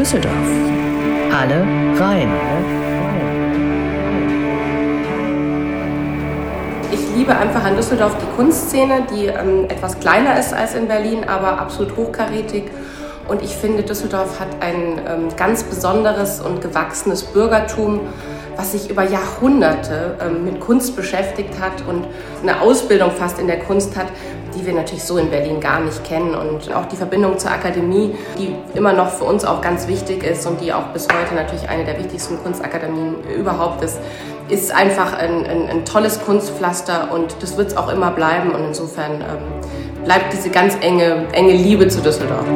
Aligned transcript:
Düsseldorf. 0.00 0.32
Alle 1.30 1.56
rein. 2.00 2.32
Ich 6.90 7.14
liebe 7.14 7.36
einfach 7.36 7.62
an 7.62 7.76
Düsseldorf 7.76 8.16
die 8.16 8.34
Kunstszene, 8.34 9.02
die 9.12 9.26
ähm, 9.26 9.66
etwas 9.68 10.00
kleiner 10.00 10.38
ist 10.38 10.54
als 10.54 10.74
in 10.74 10.88
Berlin, 10.88 11.28
aber 11.28 11.60
absolut 11.60 11.98
hochkarätig. 11.98 12.70
Und 13.28 13.42
ich 13.42 13.54
finde, 13.54 13.82
Düsseldorf 13.82 14.40
hat 14.40 14.48
ein 14.60 15.02
ähm, 15.06 15.28
ganz 15.36 15.64
besonderes 15.64 16.40
und 16.40 16.62
gewachsenes 16.62 17.22
Bürgertum, 17.22 18.00
was 18.56 18.72
sich 18.72 18.88
über 18.88 19.02
Jahrhunderte 19.02 20.16
ähm, 20.22 20.46
mit 20.46 20.60
Kunst 20.60 20.96
beschäftigt 20.96 21.60
hat 21.60 21.86
und 21.86 22.06
eine 22.42 22.62
Ausbildung 22.62 23.10
fast 23.10 23.38
in 23.38 23.48
der 23.48 23.58
Kunst 23.58 23.98
hat, 23.98 24.06
die 24.54 24.66
wir 24.66 24.72
natürlich 24.72 25.04
so 25.04 25.18
in 25.18 25.30
Berlin 25.30 25.60
gar 25.60 25.80
nicht 25.80 26.04
kennen. 26.04 26.34
Und 26.34 26.72
auch 26.74 26.86
die 26.86 26.96
Verbindung 26.96 27.38
zur 27.38 27.50
Akademie, 27.50 28.14
die 28.38 28.54
immer 28.74 28.92
noch 28.92 29.10
für 29.10 29.24
uns 29.24 29.44
auch 29.44 29.60
ganz 29.60 29.86
wichtig 29.88 30.22
ist 30.22 30.46
und 30.46 30.60
die 30.60 30.72
auch 30.72 30.86
bis 30.92 31.08
heute 31.08 31.34
natürlich 31.34 31.68
eine 31.68 31.84
der 31.84 31.98
wichtigsten 31.98 32.38
Kunstakademien 32.42 33.16
überhaupt 33.36 33.82
ist, 33.82 33.98
ist 34.48 34.74
einfach 34.74 35.12
ein, 35.12 35.46
ein, 35.46 35.68
ein 35.68 35.84
tolles 35.84 36.20
Kunstpflaster 36.24 37.12
und 37.12 37.36
das 37.40 37.56
wird 37.56 37.68
es 37.68 37.76
auch 37.76 37.92
immer 37.92 38.10
bleiben. 38.10 38.50
Und 38.50 38.64
insofern 38.64 39.20
ähm, 39.20 40.04
bleibt 40.04 40.32
diese 40.32 40.50
ganz 40.50 40.76
enge, 40.80 41.26
enge 41.32 41.52
Liebe 41.52 41.88
zu 41.88 42.00
Düsseldorf. 42.00 42.46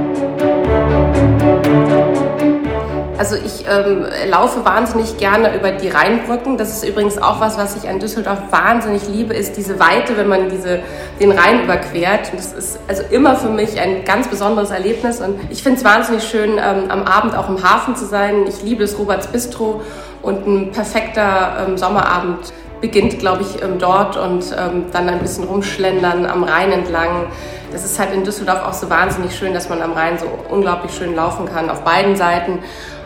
Also 3.17 3.37
ich 3.37 3.65
ähm, 3.69 4.07
laufe 4.29 4.65
wahnsinnig 4.65 5.19
gerne 5.19 5.55
über 5.55 5.71
die 5.71 5.89
Rheinbrücken. 5.89 6.59
Das 6.59 6.71
ist 6.71 6.85
übrigens 6.85 7.17
auch 7.17 7.41
was, 7.41 7.57
was 7.57 7.77
ich 7.77 7.89
an 7.89 8.01
Düsseldorf 8.01 8.39
wahnsinnig 8.51 9.07
liebe, 9.09 9.35
ist 9.35 9.57
diese 9.57 9.79
Weite, 9.79 10.17
wenn 10.17 10.27
man 10.27 10.49
diese, 10.49 10.81
den 11.21 11.31
Rhein 11.31 11.63
überquert. 11.63 12.33
Und 12.33 12.39
das 12.39 12.53
ist 12.53 12.81
also 12.89 13.05
immer 13.11 13.37
für 13.37 13.51
mich 13.51 13.81
ein 13.81 14.05
ganz 14.05 14.27
besonderes 14.27 14.71
Erlebnis. 14.71 15.21
Und 15.21 15.39
ich 15.51 15.63
finde 15.63 15.79
es 15.79 15.85
wahnsinnig 15.85 16.25
schön, 16.25 16.59
ähm, 16.59 16.91
am 16.91 17.05
Abend 17.05 17.37
auch 17.37 17.49
im 17.49 17.63
Hafen 17.63 17.95
zu 17.95 18.05
sein. 18.05 18.47
Ich 18.49 18.63
liebe 18.63 18.83
das 18.83 18.99
Roberts 18.99 19.29
Bistro 19.29 19.83
und 20.21 20.47
ein 20.47 20.73
perfekter 20.73 21.67
ähm, 21.69 21.79
Sommerabend 21.79 22.53
beginnt, 22.81 23.19
glaube 23.19 23.43
ich, 23.43 23.63
ähm, 23.63 23.79
dort 23.79 24.17
und 24.17 24.45
ähm, 24.59 24.87
dann 24.93 25.09
ein 25.09 25.21
bisschen 25.21 25.45
rumschlendern 25.45 26.27
am 26.27 26.43
Rhein 26.43 26.73
entlang. 26.73 27.27
Das 27.73 27.85
ist 27.85 27.99
halt 27.99 28.13
in 28.13 28.25
Düsseldorf 28.25 28.63
auch 28.63 28.73
so 28.73 28.91
wahnsinnig 28.91 29.35
schön, 29.37 29.55
dass 29.55 29.69
man 29.69 29.81
am 29.81 29.93
Rhein 29.95 30.19
so 30.19 30.27
unglaublich 30.51 30.93
schön 30.95 31.15
laufen 31.17 31.47
kann 31.47 31.71
auf 31.71 31.83
beiden 31.83 32.15
Seiten. 32.15 32.59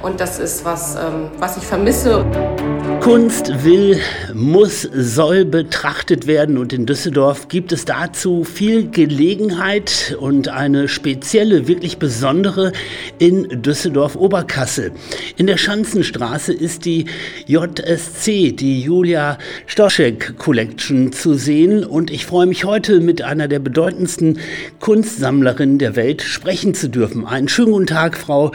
Und 0.02 0.20
das 0.20 0.38
ist 0.38 0.64
was, 0.64 0.94
ähm, 0.96 1.30
was 1.38 1.56
ich 1.56 1.66
vermisse. 1.66 2.24
Kunst 3.08 3.64
will, 3.64 3.98
muss, 4.34 4.82
soll 4.82 5.46
betrachtet 5.46 6.26
werden 6.26 6.58
und 6.58 6.74
in 6.74 6.84
Düsseldorf 6.84 7.48
gibt 7.48 7.72
es 7.72 7.86
dazu 7.86 8.44
viel 8.44 8.90
Gelegenheit 8.90 10.14
und 10.20 10.48
eine 10.48 10.88
spezielle, 10.88 11.66
wirklich 11.68 11.96
besondere 11.96 12.72
in 13.18 13.62
Düsseldorf-Oberkassel. 13.62 14.92
In 15.38 15.46
der 15.46 15.56
Schanzenstraße 15.56 16.52
ist 16.52 16.84
die 16.84 17.06
JSC, 17.46 18.52
die 18.52 18.82
Julia 18.82 19.38
Stoschek 19.64 20.36
Collection 20.36 21.10
zu 21.10 21.32
sehen 21.32 21.84
und 21.84 22.10
ich 22.10 22.26
freue 22.26 22.44
mich 22.46 22.66
heute 22.66 23.00
mit 23.00 23.22
einer 23.22 23.48
der 23.48 23.60
bedeutendsten 23.60 24.38
Kunstsammlerinnen 24.80 25.78
der 25.78 25.96
Welt 25.96 26.20
sprechen 26.20 26.74
zu 26.74 26.90
dürfen. 26.90 27.26
Einen 27.26 27.48
schönen 27.48 27.72
guten 27.72 27.86
Tag, 27.86 28.18
Frau 28.18 28.52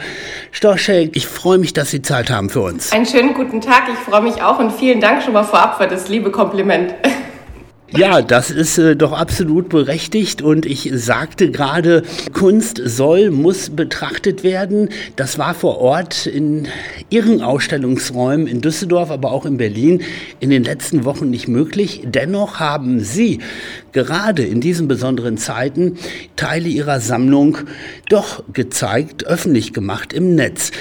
Stoschek. 0.52 1.10
Ich 1.16 1.26
freue 1.26 1.58
mich, 1.58 1.72
dass 1.72 1.90
Sie 1.90 2.02
Zeit 2.02 2.30
haben 2.30 2.50
für 2.50 2.60
uns. 2.60 2.92
Einen 2.92 3.06
schönen 3.06 3.34
guten 3.34 3.60
Tag. 3.60 3.88
Ich 3.92 3.98
freue 3.98 4.22
mich 4.22 4.43
auch 4.46 4.58
und 4.58 4.72
vielen 4.72 5.00
Dank 5.00 5.22
schon 5.22 5.32
mal 5.32 5.44
vorab 5.44 5.76
für 5.78 5.86
das 5.86 6.08
liebe 6.08 6.30
Kompliment. 6.30 6.94
Ja, 7.96 8.22
das 8.22 8.50
ist 8.50 8.76
äh, 8.78 8.96
doch 8.96 9.12
absolut 9.12 9.68
berechtigt 9.68 10.42
und 10.42 10.66
ich 10.66 10.90
sagte 10.94 11.52
gerade, 11.52 12.02
Kunst 12.32 12.80
soll, 12.84 13.30
muss 13.30 13.70
betrachtet 13.70 14.42
werden. 14.42 14.88
Das 15.14 15.38
war 15.38 15.54
vor 15.54 15.78
Ort 15.78 16.26
in 16.26 16.66
Ihren 17.08 17.40
Ausstellungsräumen 17.40 18.48
in 18.48 18.60
Düsseldorf, 18.60 19.12
aber 19.12 19.30
auch 19.30 19.46
in 19.46 19.58
Berlin 19.58 20.02
in 20.40 20.50
den 20.50 20.64
letzten 20.64 21.04
Wochen 21.04 21.30
nicht 21.30 21.46
möglich. 21.46 22.02
Dennoch 22.04 22.58
haben 22.58 22.98
Sie 22.98 23.38
gerade 23.92 24.42
in 24.42 24.60
diesen 24.60 24.88
besonderen 24.88 25.36
Zeiten 25.36 25.96
Teile 26.34 26.68
Ihrer 26.68 26.98
Sammlung 26.98 27.58
doch 28.08 28.42
gezeigt, 28.52 29.24
öffentlich 29.24 29.72
gemacht 29.72 30.12
im 30.12 30.34
Netz. 30.34 30.72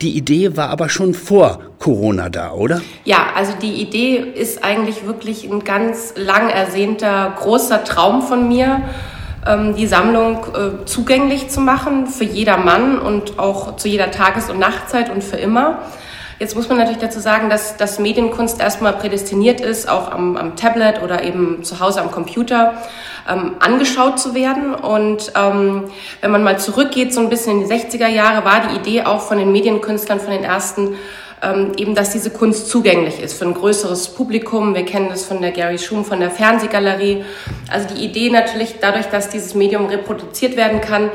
Die 0.00 0.16
Idee 0.16 0.56
war 0.56 0.70
aber 0.70 0.88
schon 0.88 1.12
vor 1.12 1.58
Corona 1.80 2.28
da, 2.28 2.52
oder? 2.52 2.80
Ja, 3.04 3.30
also 3.34 3.52
die 3.60 3.82
Idee 3.82 4.16
ist 4.16 4.62
eigentlich 4.62 5.04
wirklich 5.06 5.44
ein 5.50 5.64
ganz 5.64 6.14
lang 6.16 6.50
ersehnter 6.50 7.34
großer 7.36 7.82
Traum 7.82 8.22
von 8.22 8.46
mir, 8.46 8.82
ähm, 9.44 9.74
die 9.74 9.88
Sammlung 9.88 10.46
äh, 10.54 10.84
zugänglich 10.84 11.48
zu 11.48 11.60
machen 11.60 12.06
für 12.06 12.22
jeder 12.22 12.58
Mann 12.58 13.00
und 13.00 13.40
auch 13.40 13.74
zu 13.74 13.88
jeder 13.88 14.12
Tages- 14.12 14.50
und 14.50 14.60
Nachtzeit 14.60 15.10
und 15.10 15.24
für 15.24 15.36
immer. 15.36 15.82
Jetzt 16.38 16.54
muss 16.54 16.68
man 16.68 16.78
natürlich 16.78 17.00
dazu 17.00 17.18
sagen, 17.18 17.50
dass, 17.50 17.76
dass 17.76 17.98
Medienkunst 17.98 18.60
erstmal 18.60 18.92
prädestiniert 18.92 19.60
ist, 19.60 19.88
auch 19.88 20.12
am, 20.12 20.36
am 20.36 20.54
Tablet 20.54 21.02
oder 21.02 21.24
eben 21.24 21.64
zu 21.64 21.80
Hause 21.80 22.00
am 22.00 22.12
Computer 22.12 22.80
ähm, 23.28 23.56
angeschaut 23.58 24.20
zu 24.20 24.34
werden. 24.36 24.72
Und 24.72 25.32
ähm, 25.34 25.90
wenn 26.20 26.30
man 26.30 26.44
mal 26.44 26.56
zurückgeht, 26.60 27.12
so 27.12 27.20
ein 27.20 27.28
bisschen 27.28 27.60
in 27.60 27.68
die 27.68 27.74
60er 27.74 28.06
Jahre, 28.06 28.44
war 28.44 28.68
die 28.68 28.76
Idee 28.76 29.02
auch 29.02 29.20
von 29.20 29.38
den 29.38 29.50
Medienkünstlern, 29.50 30.20
von 30.20 30.30
den 30.30 30.44
ersten, 30.44 30.96
ähm, 31.42 31.72
eben, 31.76 31.96
dass 31.96 32.10
diese 32.10 32.30
Kunst 32.30 32.68
zugänglich 32.68 33.20
ist 33.20 33.36
für 33.36 33.44
ein 33.44 33.54
größeres 33.54 34.14
Publikum. 34.14 34.76
Wir 34.76 34.84
kennen 34.84 35.08
das 35.08 35.24
von 35.24 35.42
der 35.42 35.50
Gary 35.50 35.78
Schum, 35.78 36.04
von 36.04 36.20
der 36.20 36.30
Fernsehgalerie. 36.30 37.24
Also 37.68 37.96
die 37.96 38.04
Idee 38.04 38.30
natürlich 38.30 38.76
dadurch, 38.80 39.06
dass 39.06 39.28
dieses 39.28 39.56
Medium 39.56 39.86
reproduziert 39.86 40.56
werden 40.56 40.80
kann, 40.80 41.10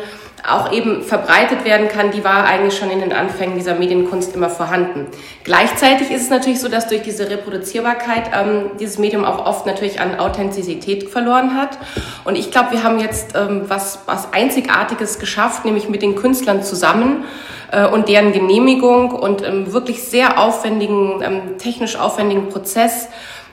auch 0.47 0.73
eben 0.73 1.03
verbreitet 1.03 1.63
werden 1.63 1.87
kann, 1.87 2.11
die 2.11 2.23
war 2.23 2.43
eigentlich 2.43 2.77
schon 2.77 2.91
in 2.91 2.99
den 2.99 3.13
Anfängen 3.13 3.55
dieser 3.55 3.75
Medienkunst 3.75 4.35
immer 4.35 4.49
vorhanden. 4.49 5.07
Gleichzeitig 5.45 6.11
ist 6.11 6.23
es 6.23 6.29
natürlich 6.29 6.59
so, 6.59 6.67
dass 6.67 6.87
durch 6.87 7.01
diese 7.01 7.29
Reproduzierbarkeit 7.29 8.31
ähm, 8.33 8.71
dieses 8.77 8.97
Medium 8.97 9.23
auch 9.23 9.45
oft 9.45 9.65
natürlich 9.65 10.01
an 10.01 10.19
Authentizität 10.19 11.09
verloren 11.09 11.55
hat. 11.55 11.77
Und 12.25 12.37
ich 12.37 12.51
glaube, 12.51 12.71
wir 12.71 12.83
haben 12.83 12.99
jetzt 12.99 13.35
ähm, 13.35 13.63
was, 13.67 13.99
was 14.05 14.33
Einzigartiges 14.33 15.17
geschafft, 15.19 15.63
nämlich 15.63 15.87
mit 15.87 16.01
den 16.01 16.15
Künstlern 16.15 16.61
zusammen 16.61 17.23
äh, 17.71 17.87
und 17.87 18.09
deren 18.09 18.33
Genehmigung 18.33 19.11
und 19.11 19.47
ähm, 19.47 19.71
wirklich 19.71 20.03
sehr 20.03 20.39
aufwendigen, 20.39 21.21
ähm, 21.23 21.57
technisch 21.57 21.95
aufwendigen 21.95 22.49
Prozess 22.49 23.07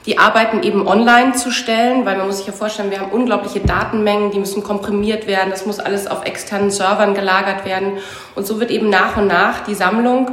die 0.06 0.19
Arbeiten 0.19 0.62
eben 0.62 0.88
online 0.88 1.33
zu 1.33 1.50
stellen, 1.50 2.06
weil 2.06 2.16
man 2.16 2.27
muss 2.27 2.38
sich 2.38 2.47
ja 2.47 2.55
vorstellen, 2.55 2.91
wir 2.91 3.00
haben 3.00 3.12
unglaubliche 3.12 3.61
Datenmengen, 3.61 4.31
die 4.31 4.38
müssen 4.38 4.62
komprimiert 4.62 5.27
werden, 5.27 5.50
das 5.50 5.66
muss 5.66 5.78
alles 5.78 6.06
auf 6.06 6.25
externen 6.25 6.71
Servern 6.71 7.15
gelagert 7.15 7.66
werden 7.66 7.99
und 8.34 8.47
so 8.47 8.60
wird 8.60 8.71
eben 8.71 8.89
nach 8.89 9.19
und 9.19 9.27
nach 9.27 9.60
die 9.60 9.75
Sammlung 9.75 10.31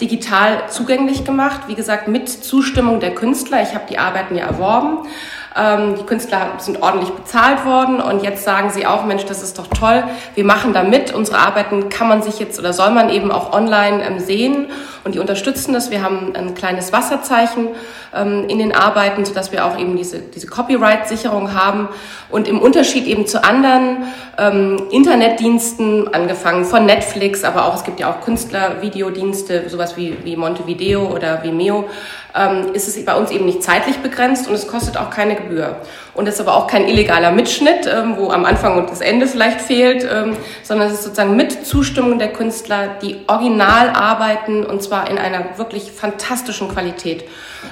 digital 0.00 0.68
zugänglich 0.68 1.24
gemacht, 1.24 1.62
wie 1.66 1.74
gesagt 1.74 2.06
mit 2.06 2.28
Zustimmung 2.28 3.00
der 3.00 3.14
Künstler. 3.14 3.62
Ich 3.62 3.74
habe 3.74 3.84
die 3.90 3.98
Arbeiten 3.98 4.36
ja 4.36 4.46
erworben. 4.46 5.08
Ähm, 5.56 5.96
die 5.98 6.04
Künstler 6.04 6.52
sind 6.58 6.82
ordentlich 6.82 7.10
bezahlt 7.10 7.64
worden 7.64 8.00
und 8.00 8.22
jetzt 8.22 8.44
sagen 8.44 8.70
sie 8.70 8.86
auch, 8.86 9.04
Mensch, 9.04 9.24
das 9.24 9.42
ist 9.42 9.58
doch 9.58 9.66
toll, 9.66 10.04
wir 10.36 10.44
machen 10.44 10.72
da 10.72 10.84
mit. 10.84 11.12
Unsere 11.12 11.38
Arbeiten 11.38 11.88
kann 11.88 12.08
man 12.08 12.22
sich 12.22 12.38
jetzt 12.38 12.58
oder 12.58 12.72
soll 12.72 12.90
man 12.90 13.10
eben 13.10 13.32
auch 13.32 13.52
online 13.52 14.04
ähm, 14.04 14.20
sehen 14.20 14.66
und 15.08 15.14
die 15.14 15.20
unterstützen 15.20 15.72
das. 15.72 15.90
Wir 15.90 16.02
haben 16.02 16.36
ein 16.36 16.54
kleines 16.54 16.92
Wasserzeichen 16.92 17.68
ähm, 18.14 18.44
in 18.46 18.58
den 18.58 18.74
Arbeiten, 18.74 19.24
sodass 19.24 19.52
wir 19.52 19.64
auch 19.64 19.78
eben 19.78 19.96
diese, 19.96 20.18
diese 20.18 20.46
Copyright-Sicherung 20.46 21.54
haben. 21.54 21.88
Und 22.28 22.46
im 22.46 22.60
Unterschied 22.60 23.06
eben 23.06 23.26
zu 23.26 23.42
anderen 23.42 24.04
ähm, 24.36 24.82
Internetdiensten, 24.90 26.12
angefangen 26.12 26.66
von 26.66 26.84
Netflix, 26.84 27.42
aber 27.42 27.64
auch 27.64 27.74
es 27.76 27.84
gibt 27.84 28.00
ja 28.00 28.10
auch 28.10 28.20
Künstler-Videodienste, 28.20 29.70
sowas 29.70 29.96
wie, 29.96 30.14
wie 30.24 30.36
Montevideo 30.36 31.06
oder 31.06 31.42
Vimeo, 31.42 31.88
ähm, 32.36 32.74
ist 32.74 32.86
es 32.88 33.02
bei 33.04 33.14
uns 33.14 33.30
eben 33.30 33.46
nicht 33.46 33.62
zeitlich 33.62 33.98
begrenzt 33.98 34.48
und 34.48 34.54
es 34.54 34.68
kostet 34.68 34.96
auch 34.96 35.10
keine 35.10 35.34
Gebühr. 35.34 35.76
Und 36.14 36.28
es 36.28 36.34
ist 36.34 36.40
aber 36.40 36.54
auch 36.54 36.66
kein 36.66 36.86
illegaler 36.86 37.32
Mitschnitt, 37.32 37.86
ähm, 37.86 38.14
wo 38.16 38.30
am 38.30 38.44
Anfang 38.44 38.76
und 38.76 38.90
das 38.90 39.00
Ende 39.00 39.26
vielleicht 39.26 39.60
fehlt, 39.60 40.04
ähm, 40.04 40.36
sondern 40.62 40.88
es 40.88 40.94
ist 40.94 41.04
sozusagen 41.04 41.36
mit 41.36 41.64
Zustimmung 41.66 42.18
der 42.18 42.32
Künstler, 42.32 42.96
die 43.02 43.20
original 43.26 43.90
arbeiten 43.90 44.64
und 44.64 44.82
zwar 44.82 44.97
in 45.04 45.18
einer 45.18 45.58
wirklich 45.58 45.92
fantastischen 45.92 46.68
Qualität. 46.68 47.24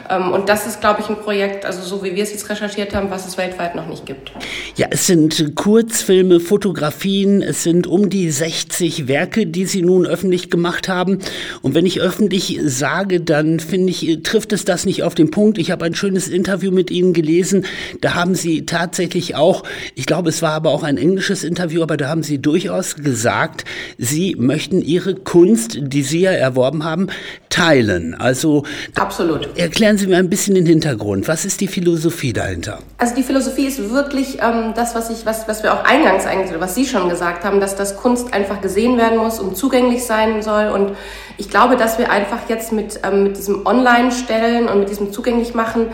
Ähm, 0.09 0.33
und 0.33 0.49
das 0.49 0.67
ist, 0.67 0.81
glaube 0.81 1.01
ich, 1.01 1.09
ein 1.09 1.17
Projekt, 1.17 1.65
also 1.65 1.83
so 1.83 2.03
wie 2.05 2.15
wir 2.15 2.23
es 2.23 2.31
jetzt 2.31 2.49
recherchiert 2.49 2.95
haben, 2.95 3.11
was 3.11 3.27
es 3.27 3.39
weltweit 3.39 3.75
noch 3.75 3.87
nicht 3.87 4.07
gibt. 4.07 4.33
Ja, 4.77 4.89
es 4.91 5.07
sind 5.07 5.55
Kurzfilme, 5.55 6.41
Fotografien, 6.41 7.43
es 7.43 7.63
sind 7.63 7.87
um 7.87 8.11
die 8.11 8.31
60 8.31 9.09
Werke, 9.09 9.47
die 9.47 9.67
Sie 9.67 9.83
nun 9.83 10.07
öffentlich 10.07 10.51
gemacht 10.51 10.89
haben. 10.89 11.21
Und 11.63 11.75
wenn 11.75 11.87
ich 11.87 12.01
öffentlich 12.01 12.61
sage, 12.65 13.21
dann 13.21 13.61
finde 13.61 13.91
ich, 13.91 14.21
trifft 14.23 14.53
es 14.53 14.65
das 14.65 14.87
nicht 14.87 15.03
auf 15.03 15.15
den 15.15 15.31
Punkt. 15.31 15.59
Ich 15.59 15.71
habe 15.71 15.85
ein 15.85 15.95
schönes 15.95 16.29
Interview 16.29 16.71
mit 16.71 16.91
Ihnen 16.91 17.13
gelesen. 17.13 17.67
Da 18.01 18.15
haben 18.15 18.35
Sie 18.35 18.67
tatsächlich 18.67 19.35
auch, 19.35 19.63
ich 19.95 20.07
glaube, 20.07 20.29
es 20.29 20.43
war 20.43 20.53
aber 20.53 20.71
auch 20.71 20.83
ein 20.83 20.99
englisches 20.99 21.45
Interview, 21.45 21.83
aber 21.83 21.97
da 21.97 22.09
haben 22.09 22.23
Sie 22.23 22.39
durchaus 22.39 22.97
gesagt, 22.97 23.65
Sie 23.99 24.37
möchten 24.39 24.83
Ihre 24.83 25.15
Kunst, 25.15 25.79
die 25.81 26.03
Sie 26.03 26.21
ja 26.21 26.33
erworben 26.33 26.85
haben, 26.85 27.09
teilen. 27.51 28.15
Also 28.15 28.65
absolut. 28.97 29.49
Erklären 29.57 29.97
Sie 29.99 30.07
mir 30.07 30.19
ein 30.19 30.29
bisschen 30.29 30.55
den 30.55 30.67
Hintergrund. 30.67 31.29
Was 31.29 31.45
ist 31.45 31.61
die 31.61 31.69
Philosophie 31.69 32.33
dahinter? 32.33 32.81
Also 32.99 33.15
die 33.15 33.23
Philosophie 33.23 33.67
ist 33.67 33.91
wirklich 33.91 34.39
ähm, 34.43 34.73
das, 34.75 34.95
was 34.95 35.11
ich, 35.11 35.25
was, 35.25 35.49
was 35.49 35.63
wir 35.63 35.73
auch 35.73 35.85
eingangs 35.85 36.27
eigentlich, 36.27 36.59
was 36.61 36.75
Sie 36.75 36.85
schon 36.87 37.09
gesagt 37.09 37.45
haben, 37.45 37.61
dass 37.61 37.77
das 37.77 37.97
Kunst 37.97 38.35
einfach 38.35 38.61
gesehen 38.61 38.99
werden 38.99 39.19
muss 39.19 39.39
und 39.39 39.57
zugänglich 39.57 40.05
sein 40.05 40.43
soll. 40.43 40.69
Und 40.69 40.97
Ich 41.39 41.51
glaube, 41.51 41.77
dass 41.77 41.99
wir 41.99 42.11
einfach 42.11 42.49
jetzt 42.49 42.73
mit, 42.73 43.01
ähm, 43.03 43.23
mit 43.25 43.37
diesem 43.37 43.67
Online-Stellen 43.67 44.69
und 44.69 44.81
mit 44.81 44.91
diesem 44.91 45.13
Zugänglichmachen 45.13 45.89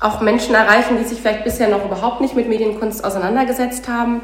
auch 0.00 0.20
Menschen 0.20 0.54
erreichen, 0.54 0.96
die 0.98 1.06
sich 1.06 1.20
vielleicht 1.20 1.44
bisher 1.44 1.68
noch 1.68 1.84
überhaupt 1.84 2.20
nicht 2.20 2.34
mit 2.34 2.48
Medienkunst 2.48 3.04
auseinandergesetzt 3.04 3.86
haben. 3.88 4.22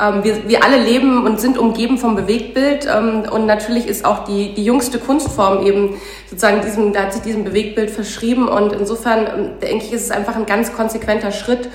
Ähm, 0.00 0.24
wir, 0.24 0.48
wir 0.48 0.64
alle 0.64 0.78
leben 0.78 1.24
und 1.26 1.40
sind 1.40 1.58
umgeben 1.58 1.98
vom 1.98 2.16
Bewegtbild 2.16 2.86
ähm, 2.86 3.24
und 3.30 3.46
natürlich 3.46 3.86
ist 3.86 4.04
auch 4.04 4.24
die, 4.24 4.54
die 4.54 4.64
jüngste 4.64 4.98
Kunstform 4.98 5.66
eben 5.66 5.96
sozusagen 6.28 6.60
diesem, 6.60 6.92
da 6.92 7.02
hat 7.02 7.12
sich 7.12 7.22
diesem 7.22 7.44
Bewegtbild 7.44 7.90
verschrieben 7.90 8.48
und 8.48 8.72
insofern 8.72 9.26
ähm, 9.26 9.50
denke 9.60 9.84
ich, 9.84 9.92
ist 9.92 10.04
es 10.04 10.10
einfach 10.10 10.36
ein 10.36 10.46
ganz 10.46 10.74
konsequenter 10.74 11.32
Schritt, 11.32 11.68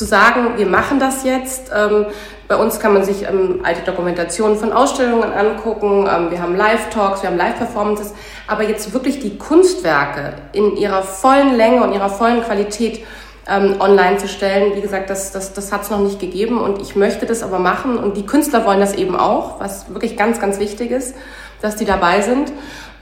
zu 0.00 0.04
sagen, 0.04 0.56
wir 0.56 0.66
machen 0.66 0.98
das 1.00 1.24
jetzt. 1.24 1.70
Ähm, 1.76 2.06
bei 2.48 2.56
uns 2.56 2.80
kann 2.80 2.94
man 2.94 3.04
sich 3.04 3.24
ähm, 3.28 3.60
alte 3.62 3.82
Dokumentationen 3.82 4.56
von 4.56 4.72
Ausstellungen 4.72 5.32
angucken. 5.32 6.08
Ähm, 6.10 6.30
wir 6.30 6.40
haben 6.40 6.56
Live-Talks, 6.56 7.22
wir 7.22 7.30
haben 7.30 7.36
Live-Performances. 7.36 8.14
Aber 8.46 8.62
jetzt 8.62 8.92
wirklich 8.92 9.20
die 9.20 9.36
Kunstwerke 9.36 10.34
in 10.52 10.76
ihrer 10.76 11.02
vollen 11.02 11.56
Länge 11.56 11.82
und 11.82 11.92
ihrer 11.92 12.08
vollen 12.08 12.42
Qualität 12.42 13.04
ähm, 13.50 13.80
online 13.80 14.18
zu 14.18 14.28
stellen, 14.28 14.74
wie 14.76 14.80
gesagt, 14.80 15.10
das, 15.10 15.32
das, 15.32 15.52
das 15.52 15.72
hat 15.72 15.82
es 15.82 15.90
noch 15.90 15.98
nicht 15.98 16.20
gegeben. 16.20 16.58
Und 16.58 16.80
ich 16.80 16.94
möchte 16.94 17.26
das 17.26 17.42
aber 17.42 17.58
machen. 17.58 17.98
Und 17.98 18.16
die 18.16 18.24
Künstler 18.24 18.64
wollen 18.64 18.80
das 18.80 18.94
eben 18.94 19.16
auch, 19.16 19.60
was 19.60 19.90
wirklich 19.92 20.16
ganz, 20.16 20.40
ganz 20.40 20.60
wichtig 20.60 20.92
ist, 20.92 21.14
dass 21.60 21.76
die 21.76 21.84
dabei 21.84 22.20
sind 22.20 22.52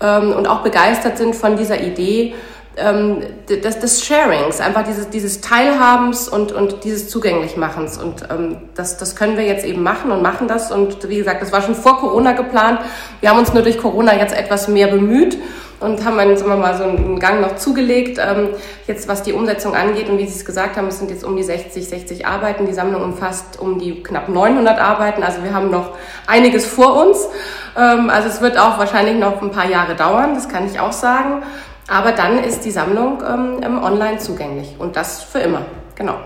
ähm, 0.01 0.33
und 0.33 0.49
auch 0.49 0.63
begeistert 0.63 1.19
sind 1.19 1.37
von 1.37 1.57
dieser 1.57 1.81
Idee 1.81 2.35
ähm, 2.79 3.23
des, 3.49 3.79
des 3.79 4.05
Sharings, 4.05 4.61
einfach 4.61 4.85
dieses, 4.85 5.11
dieses 5.11 5.41
Teilhabens 5.41 6.29
und, 6.29 6.53
und 6.53 6.85
dieses 6.85 7.11
Zugänglichmachens. 7.11 7.99
Und 7.99 8.25
ähm, 8.31 8.57
das, 8.75 8.97
das 8.97 9.17
können 9.17 9.37
wir 9.37 9.45
jetzt 9.45 9.67
eben 9.67 9.83
machen 9.83 10.11
und 10.11 10.23
machen 10.23 10.49
das. 10.49 10.73
Und 10.73 11.09
wie 11.09 11.19
gesagt, 11.19 11.43
das 11.43 11.53
war 11.53 11.61
schon 11.61 11.75
vor 11.75 11.99
Corona 11.99 12.33
geplant. 12.33 12.81
Wir 13.21 13.31
haben 13.31 13.39
uns 13.39 13.53
nur 13.53 13.63
durch 13.63 13.79
Corona 13.79 14.17
jetzt 14.17 14.35
etwas 14.35 14.69
mehr 14.69 14.87
bemüht 14.87 15.37
und 15.81 16.05
haben 16.05 16.17
dann, 16.17 16.37
sagen 16.37 16.51
wir 16.51 16.57
mal, 16.57 16.77
so 16.77 16.85
einen 16.85 17.19
Gang 17.19 17.41
noch 17.41 17.57
zugelegt. 17.57 18.19
Ähm, 18.19 18.51
jetzt, 18.87 19.09
was 19.09 19.23
die 19.23 19.33
Umsetzung 19.33 19.75
angeht 19.75 20.09
und 20.09 20.19
wie 20.19 20.27
Sie 20.27 20.39
es 20.39 20.45
gesagt 20.45 20.77
haben, 20.77 20.89
es 20.89 20.99
sind 20.99 21.11
jetzt 21.11 21.25
um 21.25 21.37
die 21.37 21.43
60, 21.43 21.89
60 21.89 22.27
Arbeiten. 22.27 22.67
Die 22.67 22.73
Sammlung 22.73 23.03
umfasst 23.03 23.61
um 23.61 23.79
die 23.79 24.03
knapp 24.03 24.29
900 24.29 24.79
Arbeiten. 24.81 25.23
Also 25.23 25.45
wir 25.45 25.55
haben 25.55 25.71
noch 25.71 25.93
einiges 26.27 26.67
vor 26.67 26.97
uns. 27.07 27.29
Ähm, 27.77 28.11
also 28.11 28.29
es 28.29 28.41
wird 28.41 28.59
auch 28.59 28.79
wahrscheinlich 28.79 29.17
noch 29.17 29.41
ein 29.41 29.51
paar 29.51 29.69
Jahre 29.69 29.95
dauern, 29.95 30.35
das 30.35 30.49
kann 30.49 30.67
ich 30.67 30.81
auch 30.81 30.93
sagen. 30.93 31.43
Aber 31.89 32.13
dann 32.13 32.43
ist 32.43 32.65
die 32.65 32.71
Sammlung 32.71 33.23
ähm, 33.27 33.83
online 33.83 34.19
zugänglich 34.19 34.77
und 34.79 34.97
das 34.97 35.23
für 35.23 35.39
immer. 35.39 35.63
Genau. 35.95 36.17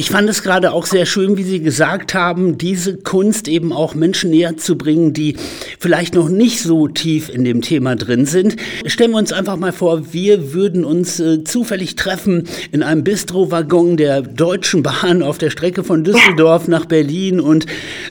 Ich 0.00 0.10
fand 0.10 0.30
es 0.30 0.44
gerade 0.44 0.70
auch 0.70 0.86
sehr 0.86 1.06
schön, 1.06 1.36
wie 1.36 1.42
Sie 1.42 1.60
gesagt 1.60 2.14
haben, 2.14 2.56
diese 2.56 2.98
Kunst 2.98 3.48
eben 3.48 3.72
auch 3.72 3.96
Menschen 3.96 4.30
näher 4.30 4.56
zu 4.56 4.78
bringen, 4.78 5.12
die 5.12 5.34
vielleicht 5.80 6.14
noch 6.14 6.28
nicht 6.28 6.60
so 6.62 6.86
tief 6.86 7.28
in 7.28 7.42
dem 7.42 7.62
Thema 7.62 7.96
drin 7.96 8.24
sind. 8.24 8.54
Stellen 8.86 9.10
wir 9.10 9.18
uns 9.18 9.32
einfach 9.32 9.56
mal 9.56 9.72
vor, 9.72 10.12
wir 10.12 10.54
würden 10.54 10.84
uns 10.84 11.18
äh, 11.18 11.42
zufällig 11.42 11.96
treffen 11.96 12.46
in 12.70 12.84
einem 12.84 13.02
Bistro-Waggon 13.02 13.96
der 13.96 14.22
Deutschen 14.22 14.84
Bahn 14.84 15.20
auf 15.20 15.36
der 15.36 15.50
Strecke 15.50 15.82
von 15.82 16.04
Düsseldorf 16.04 16.68
nach 16.68 16.84
Berlin 16.84 17.40
und 17.40 17.66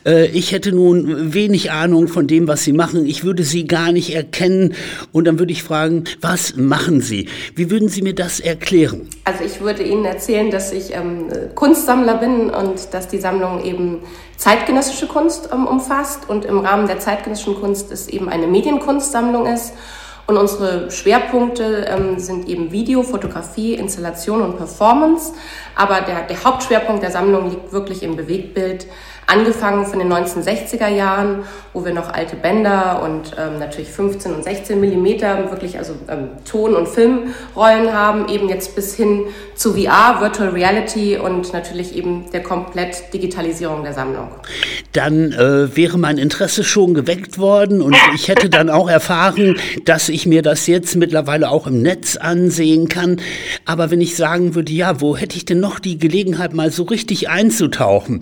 äh, 0.05 0.27
ich 0.31 0.51
hätte 0.51 0.73
nun 0.73 1.33
wenig 1.33 1.71
Ahnung 1.71 2.09
von 2.09 2.27
dem, 2.27 2.49
was 2.49 2.65
Sie 2.65 2.73
machen. 2.73 3.05
Ich 3.05 3.23
würde 3.23 3.43
Sie 3.43 3.65
gar 3.65 3.93
nicht 3.93 4.13
erkennen 4.13 4.73
und 5.13 5.23
dann 5.23 5.39
würde 5.39 5.53
ich 5.53 5.63
fragen, 5.63 6.03
was 6.19 6.57
machen 6.57 6.99
Sie? 6.99 7.29
Wie 7.55 7.71
würden 7.71 7.87
Sie 7.87 8.01
mir 8.01 8.13
das 8.13 8.41
erklären? 8.41 9.07
Also 9.23 9.45
ich 9.45 9.61
würde 9.61 9.83
Ihnen 9.83 10.03
erzählen, 10.03 10.51
dass 10.51 10.73
ich 10.73 10.93
ähm, 10.93 11.27
Kunst 11.55 11.76
Kunstsammler 11.77 12.15
bin 12.15 12.49
und 12.49 12.91
dass 12.95 13.07
die 13.07 13.19
Sammlung 13.19 13.63
eben 13.63 14.01
zeitgenössische 14.35 15.05
Kunst 15.05 15.49
ähm, 15.53 15.67
umfasst 15.67 16.27
und 16.27 16.43
im 16.43 16.59
Rahmen 16.59 16.87
der 16.87 16.99
zeitgenössischen 16.99 17.61
Kunst 17.61 17.91
es 17.91 18.07
eben 18.07 18.29
eine 18.29 18.47
Medienkunstsammlung 18.47 19.45
ist. 19.45 19.73
Und 20.25 20.37
unsere 20.37 20.91
Schwerpunkte 20.91 21.85
ähm, 21.87 22.19
sind 22.19 22.49
eben 22.49 22.71
Video, 22.71 23.03
Fotografie, 23.03 23.75
Installation 23.75 24.41
und 24.41 24.57
Performance. 24.57 25.33
Aber 25.75 26.01
der, 26.01 26.23
der 26.23 26.43
Hauptschwerpunkt 26.43 27.03
der 27.03 27.11
Sammlung 27.11 27.49
liegt 27.49 27.71
wirklich 27.71 28.01
im 28.01 28.15
Bewegtbild, 28.15 28.87
angefangen 29.27 29.85
von 29.85 29.99
den 29.99 30.11
1960er 30.11 30.87
Jahren, 30.87 31.43
wo 31.73 31.85
wir 31.85 31.93
noch 31.93 32.11
alte 32.11 32.35
Bänder 32.35 33.01
und 33.03 33.35
ähm, 33.37 33.59
natürlich 33.59 33.91
15 33.91 34.33
und 34.33 34.43
16 34.43 34.79
Millimeter 34.79 35.51
wirklich 35.51 35.77
also 35.77 35.93
ähm, 36.09 36.29
Ton- 36.49 36.75
und 36.75 36.87
Filmrollen 36.87 37.93
haben, 37.93 38.27
eben 38.29 38.49
jetzt 38.49 38.75
bis 38.75 38.95
hin 38.95 39.25
zu 39.57 39.73
VR, 39.73 40.21
Virtual 40.21 40.49
Reality 40.49 41.17
und 41.17 41.51
natürlich 41.51 41.95
eben 41.95 42.25
der 42.31 42.43
komplett 42.43 43.11
Digitalisierung 43.11 43.83
der 43.83 43.93
Sammlung. 43.93 44.29
Dann 44.93 45.31
äh, 45.31 45.75
wäre 45.75 45.97
mein 45.97 46.19
Interesse 46.19 46.63
schon 46.63 46.93
geweckt 46.93 47.39
worden 47.39 47.81
und 47.81 47.95
ich 48.13 48.27
hätte 48.27 48.49
dann 48.49 48.69
auch 48.69 48.87
erfahren, 48.87 49.57
dass 49.85 50.09
ich 50.09 50.27
mir 50.27 50.43
das 50.43 50.67
jetzt 50.67 50.95
mittlerweile 50.95 51.49
auch 51.49 51.65
im 51.65 51.81
Netz 51.81 52.17
ansehen 52.17 52.87
kann. 52.87 53.19
Aber 53.65 53.89
wenn 53.89 53.99
ich 53.99 54.15
sagen 54.15 54.53
würde, 54.53 54.71
ja, 54.71 55.01
wo 55.01 55.17
hätte 55.17 55.37
ich 55.37 55.45
denn 55.45 55.59
noch 55.59 55.79
die 55.79 55.97
Gelegenheit, 55.97 56.53
mal 56.53 56.71
so 56.71 56.83
richtig 56.83 57.29
einzutauchen? 57.29 58.21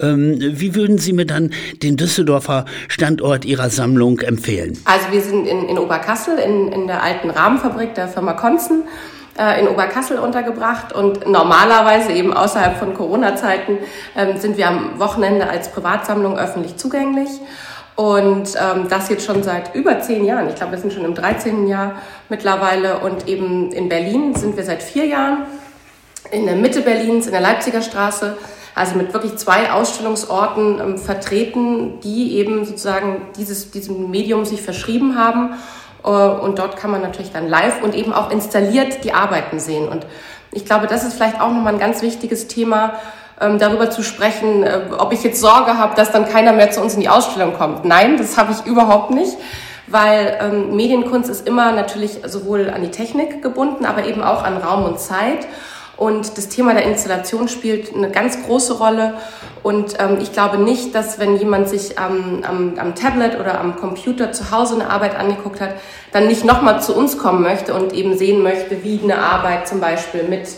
Ähm, 0.00 0.38
wie 0.40 0.74
würden 0.74 0.98
Sie 0.98 1.12
mir 1.12 1.26
dann 1.26 1.52
den 1.82 1.96
Düsseldorfer 1.96 2.64
Standort 2.88 3.44
Ihrer 3.44 3.70
Sammlung 3.70 4.18
empfehlen? 4.20 4.76
Also 4.84 5.12
wir 5.12 5.20
sind 5.20 5.46
in, 5.46 5.68
in 5.68 5.78
Oberkassel, 5.78 6.38
in, 6.38 6.72
in 6.72 6.86
der 6.88 7.02
alten 7.02 7.30
Rahmenfabrik 7.30 7.94
der 7.94 8.08
Firma 8.08 8.32
Konzen 8.32 8.82
äh, 9.38 9.60
in 9.60 9.68
Oberkassel 9.68 10.18
untergebracht 10.18 10.92
und 10.92 11.26
normalerweise 11.26 12.12
eben 12.12 12.32
außerhalb 12.32 12.76
von 12.76 12.94
Corona-Zeiten 12.94 13.78
ähm, 14.16 14.38
sind 14.38 14.56
wir 14.56 14.68
am 14.68 14.98
Wochenende 14.98 15.48
als 15.48 15.70
Privatsammlung 15.70 16.38
öffentlich 16.38 16.76
zugänglich. 16.76 17.30
Und 17.94 18.54
ähm, 18.56 18.86
das 18.88 19.10
jetzt 19.10 19.26
schon 19.26 19.42
seit 19.42 19.74
über 19.74 20.00
zehn 20.00 20.24
Jahren. 20.24 20.48
Ich 20.48 20.54
glaube, 20.54 20.72
wir 20.72 20.78
sind 20.78 20.92
schon 20.92 21.04
im 21.04 21.14
13. 21.14 21.68
Jahr 21.68 21.96
mittlerweile. 22.30 23.00
Und 23.00 23.28
eben 23.28 23.70
in 23.70 23.90
Berlin 23.90 24.34
sind 24.34 24.56
wir 24.56 24.64
seit 24.64 24.82
vier 24.82 25.04
Jahren. 25.06 25.44
In 26.30 26.46
der 26.46 26.56
Mitte 26.56 26.80
Berlins, 26.80 27.26
in 27.26 27.32
der 27.32 27.42
Leipziger 27.42 27.82
Straße 27.82 28.38
also 28.74 28.96
mit 28.96 29.12
wirklich 29.12 29.36
zwei 29.36 29.70
Ausstellungsorten 29.70 30.80
ähm, 30.80 30.98
vertreten, 30.98 32.00
die 32.00 32.36
eben 32.36 32.64
sozusagen 32.64 33.22
dieses, 33.36 33.70
diesem 33.70 34.10
Medium 34.10 34.44
sich 34.44 34.62
verschrieben 34.62 35.18
haben. 35.18 35.54
Äh, 36.04 36.08
und 36.08 36.58
dort 36.58 36.76
kann 36.76 36.90
man 36.90 37.02
natürlich 37.02 37.32
dann 37.32 37.48
live 37.48 37.82
und 37.82 37.94
eben 37.94 38.12
auch 38.12 38.30
installiert 38.30 39.04
die 39.04 39.12
Arbeiten 39.12 39.58
sehen. 39.58 39.88
Und 39.88 40.06
ich 40.50 40.64
glaube, 40.64 40.86
das 40.86 41.04
ist 41.04 41.14
vielleicht 41.14 41.40
auch 41.40 41.50
nochmal 41.50 41.74
ein 41.74 41.78
ganz 41.80 42.02
wichtiges 42.02 42.48
Thema, 42.48 42.94
ähm, 43.40 43.58
darüber 43.58 43.90
zu 43.90 44.02
sprechen, 44.02 44.62
äh, 44.62 44.80
ob 44.98 45.12
ich 45.12 45.22
jetzt 45.22 45.40
Sorge 45.40 45.78
habe, 45.78 45.94
dass 45.96 46.12
dann 46.12 46.28
keiner 46.28 46.52
mehr 46.52 46.70
zu 46.70 46.80
uns 46.80 46.94
in 46.94 47.00
die 47.00 47.08
Ausstellung 47.08 47.54
kommt. 47.54 47.84
Nein, 47.84 48.16
das 48.18 48.36
habe 48.36 48.52
ich 48.52 48.66
überhaupt 48.70 49.10
nicht 49.10 49.36
weil 49.92 50.38
ähm, 50.40 50.74
Medienkunst 50.74 51.28
ist 51.28 51.46
immer 51.46 51.72
natürlich 51.72 52.20
sowohl 52.24 52.70
an 52.70 52.82
die 52.82 52.90
Technik 52.90 53.42
gebunden, 53.42 53.84
aber 53.84 54.06
eben 54.06 54.22
auch 54.22 54.42
an 54.42 54.56
Raum 54.56 54.84
und 54.84 54.98
Zeit. 54.98 55.46
Und 55.96 56.38
das 56.38 56.48
Thema 56.48 56.74
der 56.74 56.84
Installation 56.84 57.48
spielt 57.48 57.94
eine 57.94 58.10
ganz 58.10 58.42
große 58.44 58.78
Rolle. 58.78 59.14
Und 59.62 59.94
ähm, 60.00 60.18
ich 60.20 60.32
glaube 60.32 60.58
nicht, 60.58 60.94
dass 60.94 61.18
wenn 61.18 61.36
jemand 61.36 61.68
sich 61.68 61.98
am, 61.98 62.42
am, 62.42 62.78
am 62.78 62.94
Tablet 62.94 63.38
oder 63.38 63.60
am 63.60 63.76
Computer 63.76 64.32
zu 64.32 64.50
Hause 64.50 64.74
eine 64.74 64.90
Arbeit 64.90 65.16
angeguckt 65.16 65.60
hat, 65.60 65.74
dann 66.12 66.26
nicht 66.26 66.44
nochmal 66.44 66.82
zu 66.82 66.96
uns 66.96 67.18
kommen 67.18 67.42
möchte 67.42 67.74
und 67.74 67.92
eben 67.92 68.16
sehen 68.16 68.42
möchte, 68.42 68.82
wie 68.82 69.00
eine 69.02 69.18
Arbeit 69.18 69.68
zum 69.68 69.80
Beispiel 69.80 70.24
mit 70.24 70.48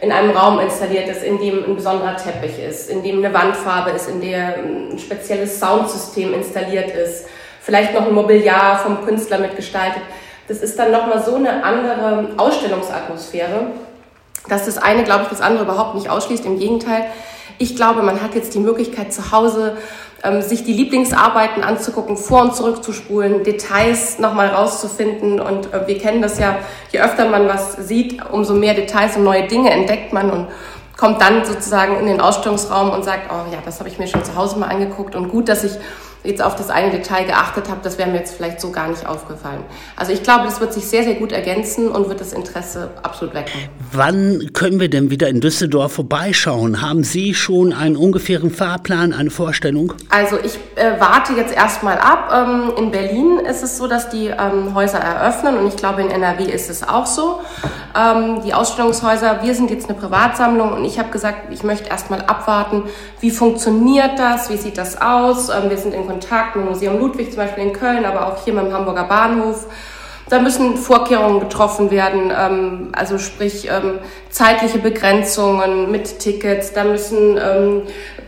in 0.00 0.10
einem 0.10 0.30
Raum 0.30 0.58
installiert 0.58 1.08
ist, 1.08 1.22
in 1.22 1.38
dem 1.38 1.64
ein 1.64 1.76
besonderer 1.76 2.16
Teppich 2.16 2.58
ist, 2.58 2.90
in 2.90 3.04
dem 3.04 3.24
eine 3.24 3.32
Wandfarbe 3.32 3.90
ist, 3.90 4.08
in 4.08 4.20
der 4.20 4.56
ein 4.56 4.98
spezielles 4.98 5.60
Soundsystem 5.60 6.34
installiert 6.34 6.90
ist, 6.90 7.26
vielleicht 7.60 7.94
noch 7.94 8.08
ein 8.08 8.12
Mobiliar 8.12 8.80
vom 8.80 9.04
Künstler 9.04 9.38
mitgestaltet. 9.38 10.02
Das 10.48 10.58
ist 10.58 10.76
dann 10.76 10.90
nochmal 10.90 11.22
so 11.22 11.36
eine 11.36 11.62
andere 11.62 12.30
Ausstellungsatmosphäre 12.36 13.68
dass 14.48 14.66
das 14.66 14.78
eine, 14.78 15.04
glaube 15.04 15.24
ich, 15.24 15.28
das 15.28 15.40
andere 15.40 15.64
überhaupt 15.64 15.94
nicht 15.94 16.10
ausschließt. 16.10 16.44
Im 16.44 16.58
Gegenteil, 16.58 17.06
ich 17.58 17.76
glaube, 17.76 18.02
man 18.02 18.22
hat 18.22 18.34
jetzt 18.34 18.54
die 18.54 18.58
Möglichkeit 18.58 19.12
zu 19.12 19.32
Hause, 19.32 19.76
ähm, 20.24 20.42
sich 20.42 20.64
die 20.64 20.72
Lieblingsarbeiten 20.72 21.62
anzugucken, 21.62 22.16
vor 22.16 22.42
und 22.42 22.54
zurück 22.54 22.82
zu 22.84 22.92
spulen, 22.92 23.44
Details 23.44 24.18
nochmal 24.18 24.48
rauszufinden. 24.48 25.40
Und 25.40 25.72
äh, 25.72 25.86
wir 25.86 25.98
kennen 25.98 26.22
das 26.22 26.38
ja, 26.38 26.58
je 26.90 27.00
öfter 27.00 27.28
man 27.28 27.48
was 27.48 27.76
sieht, 27.76 28.20
umso 28.30 28.54
mehr 28.54 28.74
Details 28.74 29.16
und 29.16 29.24
neue 29.24 29.46
Dinge 29.46 29.70
entdeckt 29.70 30.12
man 30.12 30.30
und 30.30 30.48
kommt 30.96 31.20
dann 31.20 31.44
sozusagen 31.44 31.98
in 31.98 32.06
den 32.06 32.20
Ausstellungsraum 32.20 32.90
und 32.90 33.04
sagt, 33.04 33.30
oh 33.30 33.52
ja, 33.52 33.58
das 33.64 33.80
habe 33.80 33.88
ich 33.88 33.98
mir 33.98 34.06
schon 34.06 34.24
zu 34.24 34.36
Hause 34.36 34.58
mal 34.58 34.68
angeguckt 34.68 35.16
und 35.16 35.28
gut, 35.28 35.48
dass 35.48 35.64
ich 35.64 35.72
jetzt 36.24 36.42
auf 36.42 36.54
das 36.54 36.70
eine 36.70 36.90
Detail 36.90 37.24
geachtet 37.24 37.68
habe, 37.68 37.80
das 37.82 37.98
wäre 37.98 38.10
mir 38.10 38.18
jetzt 38.18 38.34
vielleicht 38.34 38.60
so 38.60 38.70
gar 38.70 38.88
nicht 38.88 39.06
aufgefallen. 39.06 39.62
Also 39.96 40.12
ich 40.12 40.22
glaube, 40.22 40.44
das 40.44 40.60
wird 40.60 40.72
sich 40.72 40.86
sehr, 40.86 41.02
sehr 41.02 41.14
gut 41.14 41.32
ergänzen 41.32 41.88
und 41.88 42.08
wird 42.08 42.20
das 42.20 42.32
Interesse 42.32 42.90
absolut 43.02 43.34
wecken. 43.34 43.58
Wann 43.92 44.50
können 44.52 44.78
wir 44.80 44.88
denn 44.88 45.10
wieder 45.10 45.28
in 45.28 45.40
Düsseldorf 45.40 45.94
vorbeischauen? 45.94 46.80
Haben 46.80 47.04
Sie 47.04 47.34
schon 47.34 47.72
einen 47.72 47.96
ungefähren 47.96 48.50
Fahrplan, 48.50 49.12
eine 49.12 49.30
Vorstellung? 49.30 49.94
Also 50.10 50.38
ich 50.42 50.58
äh, 50.76 51.00
warte 51.00 51.32
jetzt 51.34 51.54
erstmal 51.54 51.98
ab. 51.98 52.30
Ähm, 52.32 52.72
in 52.76 52.90
Berlin 52.90 53.40
ist 53.40 53.62
es 53.62 53.76
so, 53.76 53.88
dass 53.88 54.08
die 54.08 54.26
ähm, 54.26 54.74
Häuser 54.74 54.98
eröffnen 54.98 55.56
und 55.58 55.66
ich 55.66 55.76
glaube 55.76 56.02
in 56.02 56.10
NRW 56.10 56.44
ist 56.44 56.70
es 56.70 56.86
auch 56.86 57.06
so. 57.06 57.40
Ähm, 57.96 58.42
die 58.44 58.54
Ausstellungshäuser, 58.54 59.40
wir 59.42 59.54
sind 59.54 59.70
jetzt 59.70 59.88
eine 59.88 59.98
Privatsammlung 59.98 60.72
und 60.72 60.84
ich 60.84 60.98
habe 60.98 61.10
gesagt, 61.10 61.52
ich 61.52 61.62
möchte 61.62 61.88
erstmal 61.88 62.20
abwarten, 62.22 62.84
wie 63.20 63.30
funktioniert 63.30 64.18
das, 64.18 64.50
wie 64.50 64.56
sieht 64.56 64.78
das 64.78 65.00
aus. 65.00 65.48
Ähm, 65.48 65.68
wir 65.68 65.78
sind 65.78 65.94
in 65.94 66.11
Kontakt 66.12 66.56
mit 66.56 66.64
dem 66.64 66.68
Museum 66.70 66.98
Ludwig 66.98 67.32
zum 67.32 67.38
Beispiel 67.38 67.64
in 67.64 67.72
Köln, 67.72 68.04
aber 68.04 68.26
auch 68.26 68.44
hier 68.44 68.52
mit 68.52 68.66
dem 68.66 68.72
Hamburger 68.72 69.04
Bahnhof. 69.04 69.66
Da 70.28 70.38
müssen 70.38 70.76
Vorkehrungen 70.76 71.40
getroffen 71.40 71.90
werden, 71.90 72.32
ähm, 72.38 72.88
also 72.92 73.18
sprich 73.18 73.68
ähm, 73.68 73.98
zeitliche 74.30 74.78
Begrenzungen 74.78 75.90
mit 75.90 76.20
Tickets. 76.20 76.72
Da 76.72 76.84
müssen 76.84 77.38
ähm, 77.38 77.82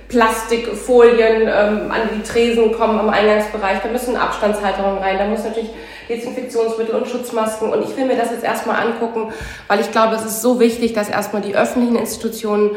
Plastikfolien 0.08 1.42
ähm, 1.42 1.90
an 1.90 2.08
die 2.14 2.22
Tresen 2.22 2.72
kommen 2.72 2.98
am 2.98 3.08
Eingangsbereich. 3.08 3.78
Da 3.82 3.88
müssen 3.88 4.16
Abstandshalterungen 4.16 4.98
rein. 4.98 5.18
Da 5.18 5.26
muss 5.26 5.44
natürlich 5.44 5.70
Desinfektionsmittel 6.08 6.94
und 6.94 7.08
Schutzmasken. 7.08 7.72
Und 7.72 7.82
ich 7.84 7.96
will 7.96 8.06
mir 8.06 8.16
das 8.16 8.30
jetzt 8.30 8.44
erstmal 8.44 8.84
angucken, 8.84 9.32
weil 9.68 9.80
ich 9.80 9.90
glaube, 9.90 10.14
es 10.16 10.24
ist 10.24 10.42
so 10.42 10.60
wichtig, 10.60 10.92
dass 10.92 11.08
erstmal 11.08 11.42
die 11.42 11.54
öffentlichen 11.54 11.96
Institutionen 11.96 12.72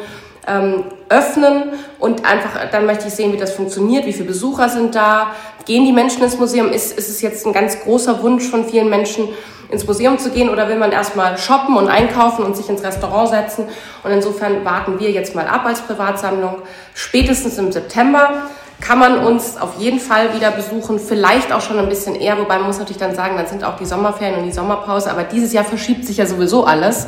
ähm, 0.47 0.85
öffnen 1.09 1.73
und 1.99 2.25
einfach, 2.25 2.69
dann 2.71 2.85
möchte 2.85 3.07
ich 3.07 3.13
sehen, 3.13 3.33
wie 3.33 3.37
das 3.37 3.51
funktioniert, 3.51 4.05
wie 4.05 4.13
viele 4.13 4.27
Besucher 4.27 4.69
sind 4.69 4.95
da, 4.95 5.31
gehen 5.65 5.85
die 5.85 5.91
Menschen 5.91 6.23
ins 6.23 6.37
Museum, 6.37 6.71
ist, 6.71 6.97
ist 6.97 7.09
es 7.09 7.21
jetzt 7.21 7.45
ein 7.45 7.53
ganz 7.53 7.79
großer 7.81 8.21
Wunsch 8.23 8.47
von 8.49 8.65
vielen 8.65 8.89
Menschen, 8.89 9.27
ins 9.69 9.85
Museum 9.85 10.17
zu 10.17 10.29
gehen 10.29 10.49
oder 10.49 10.69
will 10.69 10.77
man 10.77 10.91
erstmal 10.91 11.37
shoppen 11.37 11.75
und 11.75 11.89
einkaufen 11.89 12.45
und 12.45 12.55
sich 12.55 12.69
ins 12.69 12.83
Restaurant 12.83 13.29
setzen? 13.29 13.65
Und 14.03 14.11
insofern 14.11 14.63
warten 14.63 14.99
wir 14.99 15.11
jetzt 15.11 15.35
mal 15.35 15.45
ab 15.47 15.65
als 15.65 15.81
Privatsammlung. 15.81 16.61
Spätestens 16.93 17.57
im 17.57 17.71
September 17.71 18.47
kann 18.79 18.99
man 18.99 19.19
uns 19.25 19.57
auf 19.57 19.79
jeden 19.79 19.99
Fall 19.99 20.33
wieder 20.35 20.51
besuchen, 20.51 20.99
vielleicht 20.99 21.51
auch 21.51 21.61
schon 21.61 21.79
ein 21.79 21.89
bisschen 21.89 22.15
eher, 22.15 22.37
wobei 22.37 22.57
man 22.59 22.67
muss 22.67 22.77
natürlich 22.77 22.99
dann 22.99 23.15
sagen, 23.15 23.35
dann 23.35 23.47
sind 23.47 23.63
auch 23.63 23.75
die 23.75 23.85
Sommerferien 23.85 24.37
und 24.39 24.45
die 24.45 24.51
Sommerpause, 24.51 25.09
aber 25.09 25.23
dieses 25.23 25.51
Jahr 25.51 25.65
verschiebt 25.65 26.05
sich 26.05 26.17
ja 26.17 26.25
sowieso 26.25 26.63
alles. 26.63 27.07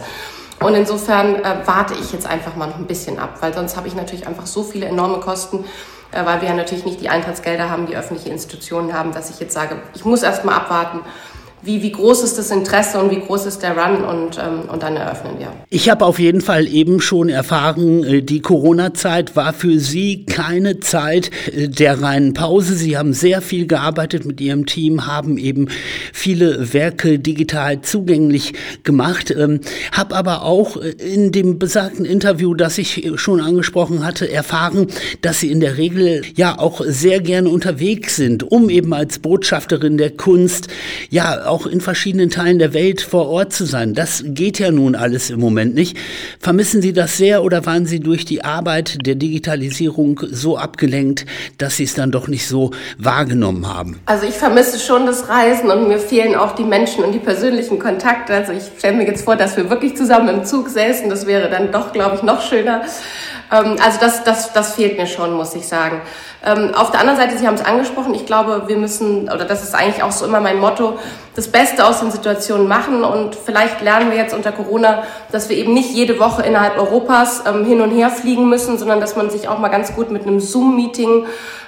Und 0.61 0.75
insofern 0.75 1.35
äh, 1.35 1.55
warte 1.65 1.93
ich 1.93 2.11
jetzt 2.11 2.27
einfach 2.27 2.55
mal 2.55 2.67
noch 2.67 2.77
ein 2.77 2.87
bisschen 2.87 3.17
ab, 3.17 3.37
weil 3.39 3.53
sonst 3.53 3.77
habe 3.77 3.87
ich 3.87 3.95
natürlich 3.95 4.27
einfach 4.27 4.45
so 4.45 4.63
viele 4.63 4.87
enorme 4.87 5.19
Kosten, 5.19 5.63
äh, 6.11 6.25
weil 6.25 6.41
wir 6.41 6.49
ja 6.49 6.55
natürlich 6.55 6.85
nicht 6.85 6.99
die 6.99 7.09
Eintrittsgelder 7.09 7.69
haben, 7.69 7.85
die 7.85 7.95
öffentliche 7.95 8.29
Institutionen 8.29 8.93
haben, 8.93 9.13
dass 9.13 9.29
ich 9.29 9.39
jetzt 9.39 9.53
sage, 9.53 9.77
ich 9.95 10.03
muss 10.03 10.21
erst 10.21 10.43
mal 10.43 10.55
abwarten 10.55 10.99
wie, 11.61 11.81
wie 11.81 11.91
groß 11.91 12.23
ist 12.23 12.37
das 12.37 12.51
Interesse 12.51 12.99
und 12.99 13.11
wie 13.11 13.19
groß 13.19 13.45
ist 13.45 13.61
der 13.61 13.77
Run 13.77 14.03
und, 14.03 14.37
ähm, 14.37 14.69
und 14.71 14.81
dann 14.81 14.95
eröffnen 14.95 15.39
wir. 15.39 15.47
Ich 15.69 15.89
habe 15.89 16.05
auf 16.05 16.19
jeden 16.19 16.41
Fall 16.41 16.67
eben 16.67 17.01
schon 17.01 17.27
erfahren, 17.29 18.03
äh, 18.03 18.21
die 18.21 18.41
Corona-Zeit 18.41 19.35
war 19.35 19.53
für 19.53 19.79
Sie 19.79 20.25
keine 20.25 20.79
Zeit 20.79 21.31
äh, 21.53 21.67
der 21.67 22.01
reinen 22.01 22.33
Pause. 22.33 22.75
Sie 22.75 22.97
haben 22.97 23.13
sehr 23.13 23.41
viel 23.41 23.67
gearbeitet 23.67 24.25
mit 24.25 24.39
Ihrem 24.39 24.65
Team, 24.65 25.05
haben 25.05 25.37
eben 25.37 25.67
viele 26.13 26.73
Werke 26.73 27.19
digital 27.19 27.81
zugänglich 27.81 28.53
gemacht, 28.83 29.31
ähm, 29.31 29.59
habe 29.91 30.15
aber 30.15 30.43
auch 30.43 30.77
äh, 30.77 30.91
in 30.91 31.33
dem 31.33 31.59
besagten 31.59 32.05
Interview, 32.05 32.53
das 32.53 32.77
ich 32.77 33.11
schon 33.15 33.41
angesprochen 33.41 34.05
hatte, 34.05 34.31
erfahren, 34.31 34.87
dass 35.21 35.41
Sie 35.41 35.51
in 35.51 35.59
der 35.59 35.77
Regel 35.77 36.21
ja 36.35 36.57
auch 36.57 36.81
sehr 36.85 37.19
gerne 37.19 37.49
unterwegs 37.49 38.15
sind, 38.15 38.49
um 38.49 38.69
eben 38.69 38.93
als 38.93 39.19
Botschafterin 39.19 39.97
der 39.97 40.11
Kunst 40.11 40.69
ja 41.09 41.48
auch 41.49 41.65
in 41.65 41.81
verschiedenen 41.81 42.29
Teilen 42.29 42.59
der 42.59 42.73
Welt 42.73 43.01
vor 43.01 43.27
Ort 43.27 43.53
zu 43.53 43.65
sein. 43.65 43.93
Das 43.93 44.23
geht 44.25 44.59
ja 44.59 44.71
nun 44.71 44.95
alles 44.95 45.29
im 45.29 45.39
Moment 45.39 45.75
nicht. 45.75 45.97
Vermissen 46.39 46.81
Sie 46.81 46.93
das 46.93 47.17
sehr 47.17 47.43
oder 47.43 47.65
waren 47.65 47.85
Sie 47.85 47.99
durch 47.99 48.25
die 48.25 48.43
Arbeit 48.43 48.97
der 49.05 49.15
Digitalisierung 49.15 50.21
so 50.31 50.57
abgelenkt, 50.57 51.25
dass 51.57 51.77
Sie 51.77 51.83
es 51.83 51.93
dann 51.93 52.11
doch 52.11 52.27
nicht 52.27 52.47
so 52.47 52.71
wahrgenommen 52.97 53.67
haben? 53.67 53.99
Also 54.05 54.25
ich 54.27 54.35
vermisse 54.35 54.79
schon 54.79 55.05
das 55.05 55.29
Reisen 55.29 55.69
und 55.69 55.87
mir 55.87 55.99
fehlen 55.99 56.35
auch 56.35 56.55
die 56.55 56.63
Menschen 56.63 57.03
und 57.03 57.11
die 57.11 57.19
persönlichen 57.19 57.79
Kontakte. 57.79 58.33
Also 58.33 58.53
ich 58.53 58.63
stelle 58.77 58.97
mir 58.97 59.05
jetzt 59.05 59.25
vor, 59.25 59.35
dass 59.35 59.57
wir 59.57 59.69
wirklich 59.69 59.95
zusammen 59.95 60.29
im 60.29 60.45
Zug 60.45 60.69
säßen. 60.69 61.09
Das 61.09 61.25
wäre 61.25 61.49
dann 61.49 61.71
doch, 61.71 61.91
glaube 61.91 62.15
ich, 62.15 62.23
noch 62.23 62.41
schöner. 62.41 62.83
Ähm, 63.51 63.77
also 63.83 63.99
das, 63.99 64.23
das, 64.23 64.53
das 64.53 64.75
fehlt 64.75 64.97
mir 64.97 65.07
schon, 65.07 65.33
muss 65.33 65.55
ich 65.55 65.67
sagen. 65.67 66.01
Ähm, 66.45 66.73
auf 66.73 66.91
der 66.91 67.01
anderen 67.01 67.19
Seite, 67.19 67.37
Sie 67.37 67.45
haben 67.45 67.55
es 67.55 67.65
angesprochen, 67.65 68.13
ich 68.13 68.25
glaube, 68.25 68.63
wir 68.67 68.77
müssen, 68.77 69.23
oder 69.23 69.45
das 69.45 69.63
ist 69.63 69.75
eigentlich 69.75 70.03
auch 70.03 70.11
so 70.11 70.25
immer 70.25 70.39
mein 70.39 70.59
Motto, 70.59 70.97
das 71.35 71.49
Beste 71.49 71.85
aus 71.85 71.99
den 71.99 72.11
Situationen 72.11 72.67
machen. 72.67 73.03
Und 73.03 73.35
vielleicht 73.35 73.81
lernen 73.81 74.11
wir 74.11 74.17
jetzt 74.17 74.33
unter 74.33 74.51
Corona, 74.51 75.03
dass 75.31 75.49
wir 75.49 75.57
eben 75.57 75.73
nicht 75.73 75.91
jede 75.91 76.19
Woche 76.19 76.43
innerhalb 76.43 76.77
Europas 76.77 77.43
ähm, 77.47 77.65
hin 77.65 77.81
und 77.81 77.91
her 77.91 78.09
fliegen 78.09 78.49
müssen, 78.49 78.77
sondern 78.77 79.01
dass 79.01 79.15
man 79.15 79.29
sich 79.29 79.47
auch 79.47 79.59
mal 79.59 79.69
ganz 79.69 79.95
gut 79.95 80.11
mit 80.11 80.23
einem 80.23 80.39
Zoom-Meeting 80.39 81.25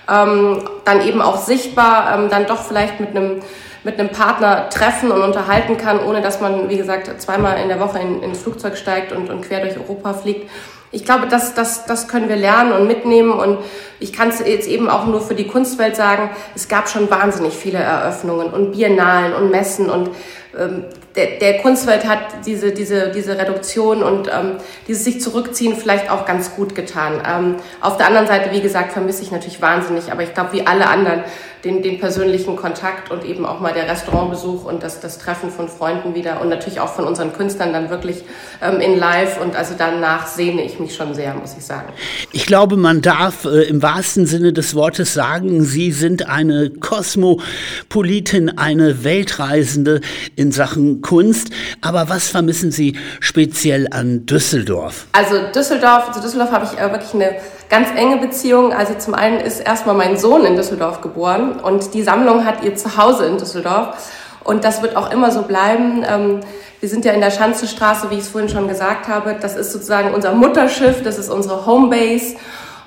ähm, 0.10 0.64
dann 0.86 1.02
eben 1.02 1.22
auch 1.22 1.38
sichtbar, 1.38 2.16
ähm, 2.16 2.30
dann 2.30 2.46
doch 2.46 2.62
vielleicht 2.64 3.00
mit 3.00 3.10
einem 3.10 3.42
mit 3.84 4.00
einem 4.00 4.10
Partner 4.10 4.70
treffen 4.70 5.12
und 5.12 5.24
unterhalten 5.24 5.76
kann, 5.76 6.06
ohne 6.06 6.22
dass 6.22 6.40
man, 6.40 6.70
wie 6.70 6.78
gesagt, 6.78 7.20
zweimal 7.20 7.60
in 7.60 7.68
der 7.68 7.80
Woche 7.80 7.98
in, 7.98 8.22
ins 8.22 8.38
Flugzeug 8.38 8.78
steigt 8.78 9.12
und, 9.12 9.32
und 9.32 9.42
quer 9.42 9.62
durch 9.62 9.76
Europa 9.76 10.14
fliegt 10.14 10.48
ich 10.92 11.06
glaube, 11.06 11.28
das, 11.28 11.54
das, 11.54 11.86
das 11.86 12.08
können 12.08 12.28
wir 12.28 12.36
lernen 12.36 12.74
und 12.74 12.88
mitnehmen. 12.88 13.32
Und 13.32 13.60
ich 14.00 14.12
kann 14.12 14.30
es 14.30 14.40
jetzt 14.40 14.68
eben 14.68 14.90
auch 14.90 15.06
nur 15.06 15.22
für 15.22 15.36
die 15.36 15.48
Kunstwelt 15.48 15.96
sagen, 15.96 16.30
es 16.56 16.68
gab 16.68 16.90
schon 16.90 17.10
wahnsinnig 17.10 17.54
viele 17.54 17.80
Eröffnungen 17.80 18.48
und 18.48 18.72
Biennalen 18.74 19.34
und 19.34 19.52
Messen 19.52 19.90
und 19.90 20.10
ähm, 20.58 20.84
der, 21.16 21.40
der 21.40 21.60
Kunstwelt 21.60 22.06
hat 22.06 22.46
diese, 22.46 22.72
diese, 22.72 23.10
diese 23.12 23.38
Reduktion 23.38 24.04
und 24.04 24.28
ähm, 24.28 24.58
dieses 24.88 25.04
sich 25.06 25.22
zurückziehen 25.22 25.76
vielleicht 25.76 26.10
auch 26.10 26.26
ganz 26.26 26.56
gut 26.56 26.76
getan. 26.76 27.22
Ähm, 27.26 27.56
auf 27.80 27.98
der 27.98 28.08
anderen 28.08 28.28
Seite, 28.28 28.52
wie 28.52 28.62
gesagt, 28.62 28.92
vermisse 28.92 29.24
ich 29.24 29.32
natürlich 29.32 29.62
wahnsinnig, 29.62 30.12
aber 30.12 30.24
ich 30.24 30.34
glaube, 30.34 30.54
wie 30.54 30.68
alle 30.68 30.88
anderen, 30.88 31.24
den, 31.64 31.84
den 31.84 32.00
persönlichen 32.00 32.56
Kontakt 32.56 33.12
und 33.12 33.24
eben 33.24 33.46
auch 33.46 33.60
mal 33.60 33.74
der 33.74 33.90
Restaurantbesuch 33.90 34.66
und 34.66 34.84
das, 34.84 35.00
das 35.00 35.18
Treffen 35.18 35.52
von 35.52 35.68
Freunden 35.68 36.16
wieder 36.16 36.42
und 36.42 36.50
natürlich 36.50 36.80
auch 36.80 36.94
von 36.94 37.06
unseren 37.06 37.34
Künstlern 37.34 37.74
dann 37.74 37.90
wirklich 37.90 38.24
ähm, 38.62 38.80
in 38.80 38.98
live 38.98 39.40
und 39.40 39.56
also 39.56 39.76
danach 39.78 40.28
sehne 40.28 40.64
ich 40.64 40.80
mich 40.80 40.96
schon 40.96 41.14
sehr, 41.14 41.34
muss 41.36 41.56
ich 41.58 41.66
sagen. 41.66 41.94
Ich 42.32 42.46
glaube, 42.46 42.78
man 42.78 43.02
darf 43.02 43.46
äh, 43.46 43.64
im 43.64 43.82
wahrsten 43.82 44.26
Sinne 44.26 44.54
des 44.54 44.76
Wortes 44.76 45.14
sagen, 45.14 45.64
Sie 45.64 45.92
sind 45.92 46.28
eine 46.28 46.70
Kosmopolitin, 46.70 48.58
eine 48.58 49.04
Weltreisende 49.04 50.02
in 50.36 50.52
Sachen 50.52 51.02
Kunst. 51.02 51.50
Aber 51.82 52.10
was 52.10 52.30
vermissen 52.30 52.72
Sie 52.72 52.98
speziell 53.20 53.88
an 53.92 54.26
Düsseldorf? 54.26 55.08
Also 55.12 55.36
Düsseldorf, 55.54 56.12
zu 56.12 56.22
Düsseldorf 56.22 56.52
habe 56.52 56.66
ich 56.66 56.80
äh, 56.80 56.92
wirklich 56.92 57.14
eine 57.14 57.36
ganz 57.72 57.90
enge 57.96 58.18
Beziehung. 58.18 58.74
Also 58.74 58.94
zum 58.96 59.16
einen 59.16 59.40
ist 59.40 59.62
erstmal 59.62 59.96
mein 59.96 60.18
Sohn 60.18 60.46
in 60.46 60.56
Düsseldorf 60.56 61.02
geboren 61.02 61.54
und 61.54 61.96
die 61.96 62.04
Sammlung 62.04 62.46
hat 62.46 62.64
ihr 62.64 62.76
Zuhause 62.76 63.26
in 63.26 63.38
Düsseldorf. 63.38 64.12
Und 64.44 64.66
das 64.66 64.82
wird 64.82 64.96
auch 64.96 65.12
immer 65.12 65.32
so 65.32 65.44
bleiben. 65.44 66.04
Ähm, 66.08 66.42
wir 66.80 66.90
sind 66.90 67.06
ja 67.06 67.14
in 67.14 67.22
der 67.22 67.32
Schanzestraße, 67.32 68.10
wie 68.10 68.16
ich 68.16 68.22
es 68.22 68.30
vorhin 68.30 68.50
schon 68.50 68.68
gesagt 68.68 69.08
habe. 69.08 69.36
Das 69.40 69.56
ist 69.56 69.72
sozusagen 69.72 70.14
unser 70.14 70.34
Mutterschiff, 70.34 71.02
das 71.04 71.18
ist 71.18 71.30
unsere 71.30 71.66
Homebase. 71.66 72.36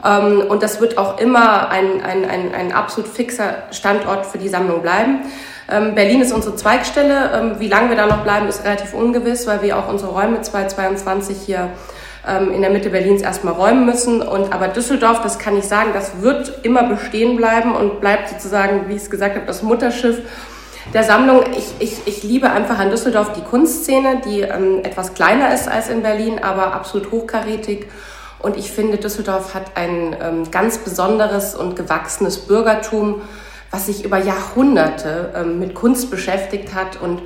Ähm, 0.05 0.43
und 0.49 0.63
das 0.63 0.81
wird 0.81 0.99
auch 0.99 1.19
immer 1.19 1.71
ein, 1.71 2.03
ein, 2.03 2.29
ein, 2.29 2.55
ein 2.55 2.73
absolut 2.73 3.09
fixer 3.09 3.55
Standort 3.71 4.27
für 4.27 4.39
die 4.39 4.49
Sammlung 4.49 4.83
bleiben. 4.83 5.21
Ähm, 5.71 5.95
Berlin 5.95 6.21
ist 6.21 6.33
unsere 6.33 6.57
Zweigstelle. 6.57 7.57
Wie 7.59 7.69
lange 7.69 7.89
wir 7.89 7.97
da 7.97 8.07
noch 8.07 8.23
bleiben, 8.23 8.49
ist 8.49 8.65
relativ 8.65 8.93
ungewiss, 8.93 9.47
weil 9.47 9.63
wir 9.63 9.79
auch 9.79 9.89
unsere 9.89 10.13
Räume 10.13 10.43
2022 10.43 11.39
hier 11.39 11.71
ähm, 12.27 12.53
in 12.53 12.61
der 12.63 12.71
Mitte 12.71 12.91
Berlins 12.91 13.23
erstmal 13.23 13.55
räumen 13.55 13.87
müssen. 13.87 14.23
Und 14.23 14.53
aber 14.53 14.69
Düsseldorf, 14.69 15.21
das 15.23 15.39
kann 15.39 15.57
ich 15.57 15.65
sagen, 15.65 15.91
das 15.95 16.23
wird 16.23 16.65
immer 16.65 16.85
bestehen 16.85 17.37
bleiben 17.37 17.75
und 17.75 18.01
bleibt 18.01 18.29
sozusagen, 18.29 18.89
wie 18.89 18.95
ich 18.95 19.03
es 19.03 19.11
gesagt 19.11 19.37
habe, 19.37 19.47
das 19.47 19.63
Mutterschiff 19.63 20.19
der 20.93 21.05
Sammlung. 21.05 21.45
Ich, 21.57 21.75
ich, 21.79 22.07
ich 22.07 22.23
liebe 22.23 22.51
einfach 22.51 22.79
an 22.79 22.91
Düsseldorf 22.91 23.33
die 23.33 23.43
Kunstszene, 23.43 24.23
die 24.25 24.41
ähm, 24.41 24.81
etwas 24.83 25.15
kleiner 25.15 25.55
ist 25.55 25.69
als 25.69 25.89
in 25.89 26.03
Berlin, 26.03 26.39
aber 26.43 26.75
absolut 26.75 27.11
hochkarätig. 27.11 27.87
Und 28.41 28.57
ich 28.57 28.71
finde, 28.71 28.99
Düsseldorf 28.99 29.55
hat 29.55 29.77
ein 29.77 30.17
ähm, 30.23 30.51
ganz 30.51 30.79
besonderes 30.79 31.55
und 31.55 31.77
gewachsenes 31.77 32.47
Bürgertum 32.47 33.23
was 33.75 33.87
sich 33.87 34.05
über 34.05 34.19
Jahrhunderte 34.19 35.33
ähm, 35.35 35.59
mit 35.59 35.75
Kunst 35.75 36.09
beschäftigt 36.09 36.75
hat 36.77 37.01
und 37.03 37.23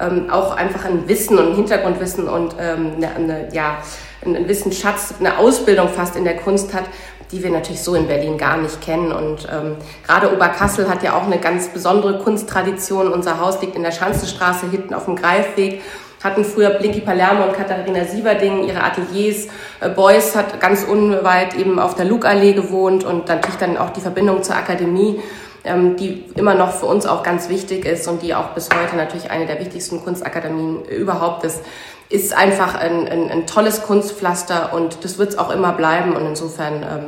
ähm, 0.00 0.30
auch 0.30 0.56
einfach 0.56 0.86
ein 0.86 1.06
Wissen 1.08 1.38
und 1.38 1.50
ein 1.50 1.54
Hintergrundwissen 1.56 2.26
und 2.26 2.54
ähm, 2.58 2.92
eine, 2.96 3.14
eine, 3.14 3.48
ja, 3.52 3.76
einen 4.24 4.48
Wissensschatz, 4.48 5.14
eine 5.18 5.38
Ausbildung 5.38 5.88
fast 5.88 6.16
in 6.16 6.24
der 6.24 6.36
Kunst 6.36 6.74
hat, 6.74 6.84
die 7.32 7.42
wir 7.42 7.50
natürlich 7.50 7.82
so 7.82 7.94
in 7.94 8.06
Berlin 8.06 8.38
gar 8.38 8.56
nicht 8.56 8.80
kennen. 8.80 9.12
Und 9.12 9.48
ähm, 9.50 9.76
gerade 10.06 10.32
Oberkassel 10.32 10.88
hat 10.88 11.02
ja 11.02 11.16
auch 11.16 11.24
eine 11.24 11.38
ganz 11.38 11.68
besondere 11.68 12.18
Kunsttradition. 12.18 13.12
Unser 13.12 13.40
Haus 13.40 13.60
liegt 13.60 13.76
in 13.76 13.82
der 13.82 13.92
Schanzenstraße 13.92 14.70
hinten 14.70 14.94
auf 14.94 15.04
dem 15.04 15.16
Greifweg 15.16 15.80
hatten 16.22 16.44
früher 16.44 16.70
Blinky 16.70 17.00
Palermo 17.00 17.44
und 17.44 17.54
Katharina 17.54 18.04
Sieverding 18.04 18.64
ihre 18.64 18.82
Ateliers. 18.82 19.48
Äh, 19.80 19.88
Beuys 19.88 20.36
hat 20.36 20.60
ganz 20.60 20.84
unweit 20.84 21.54
eben 21.54 21.78
auf 21.78 21.94
der 21.94 22.04
Lugallee 22.04 22.52
gewohnt 22.52 23.04
und 23.04 23.28
natürlich 23.28 23.56
dann 23.56 23.76
auch 23.76 23.90
die 23.90 24.00
Verbindung 24.00 24.42
zur 24.42 24.56
Akademie 24.56 25.20
die 25.64 26.24
immer 26.36 26.54
noch 26.54 26.72
für 26.72 26.86
uns 26.86 27.06
auch 27.06 27.22
ganz 27.22 27.48
wichtig 27.48 27.84
ist 27.84 28.08
und 28.08 28.22
die 28.22 28.34
auch 28.34 28.54
bis 28.54 28.68
heute 28.70 28.96
natürlich 28.96 29.30
eine 29.30 29.46
der 29.46 29.60
wichtigsten 29.60 30.02
Kunstakademien 30.02 30.84
überhaupt 30.84 31.44
ist, 31.44 31.60
ist 32.08 32.36
einfach 32.36 32.74
ein, 32.74 33.06
ein, 33.06 33.30
ein 33.30 33.46
tolles 33.46 33.82
Kunstpflaster 33.82 34.72
und 34.72 35.04
das 35.04 35.18
wird 35.18 35.30
es 35.30 35.38
auch 35.38 35.50
immer 35.50 35.72
bleiben 35.72 36.16
und 36.16 36.26
insofern 36.26 36.82
ähm, 36.82 37.04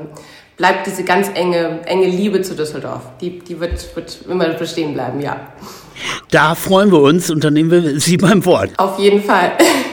bleibt 0.57 0.87
diese 0.87 1.03
ganz 1.03 1.29
enge, 1.35 1.81
enge 1.87 2.07
Liebe 2.07 2.43
zu 2.43 2.55
Düsseldorf. 2.55 3.03
Die, 3.21 3.41
die 3.41 3.59
wird, 3.59 3.97
wird 3.97 4.19
immer 4.29 4.49
bestehen 4.51 4.95
bleiben, 4.95 5.21
ja. 5.21 5.41
Da 6.31 6.55
freuen 6.55 6.93
wir 6.93 7.01
uns 7.01 7.31
und 7.31 7.43
dann 7.43 7.55
nehmen 7.55 7.71
wir 7.71 8.01
Sie 8.01 8.17
beim 8.17 8.45
Wort. 8.45 8.71
Auf 8.79 8.99
jeden 8.99 9.23
Fall. 9.23 9.53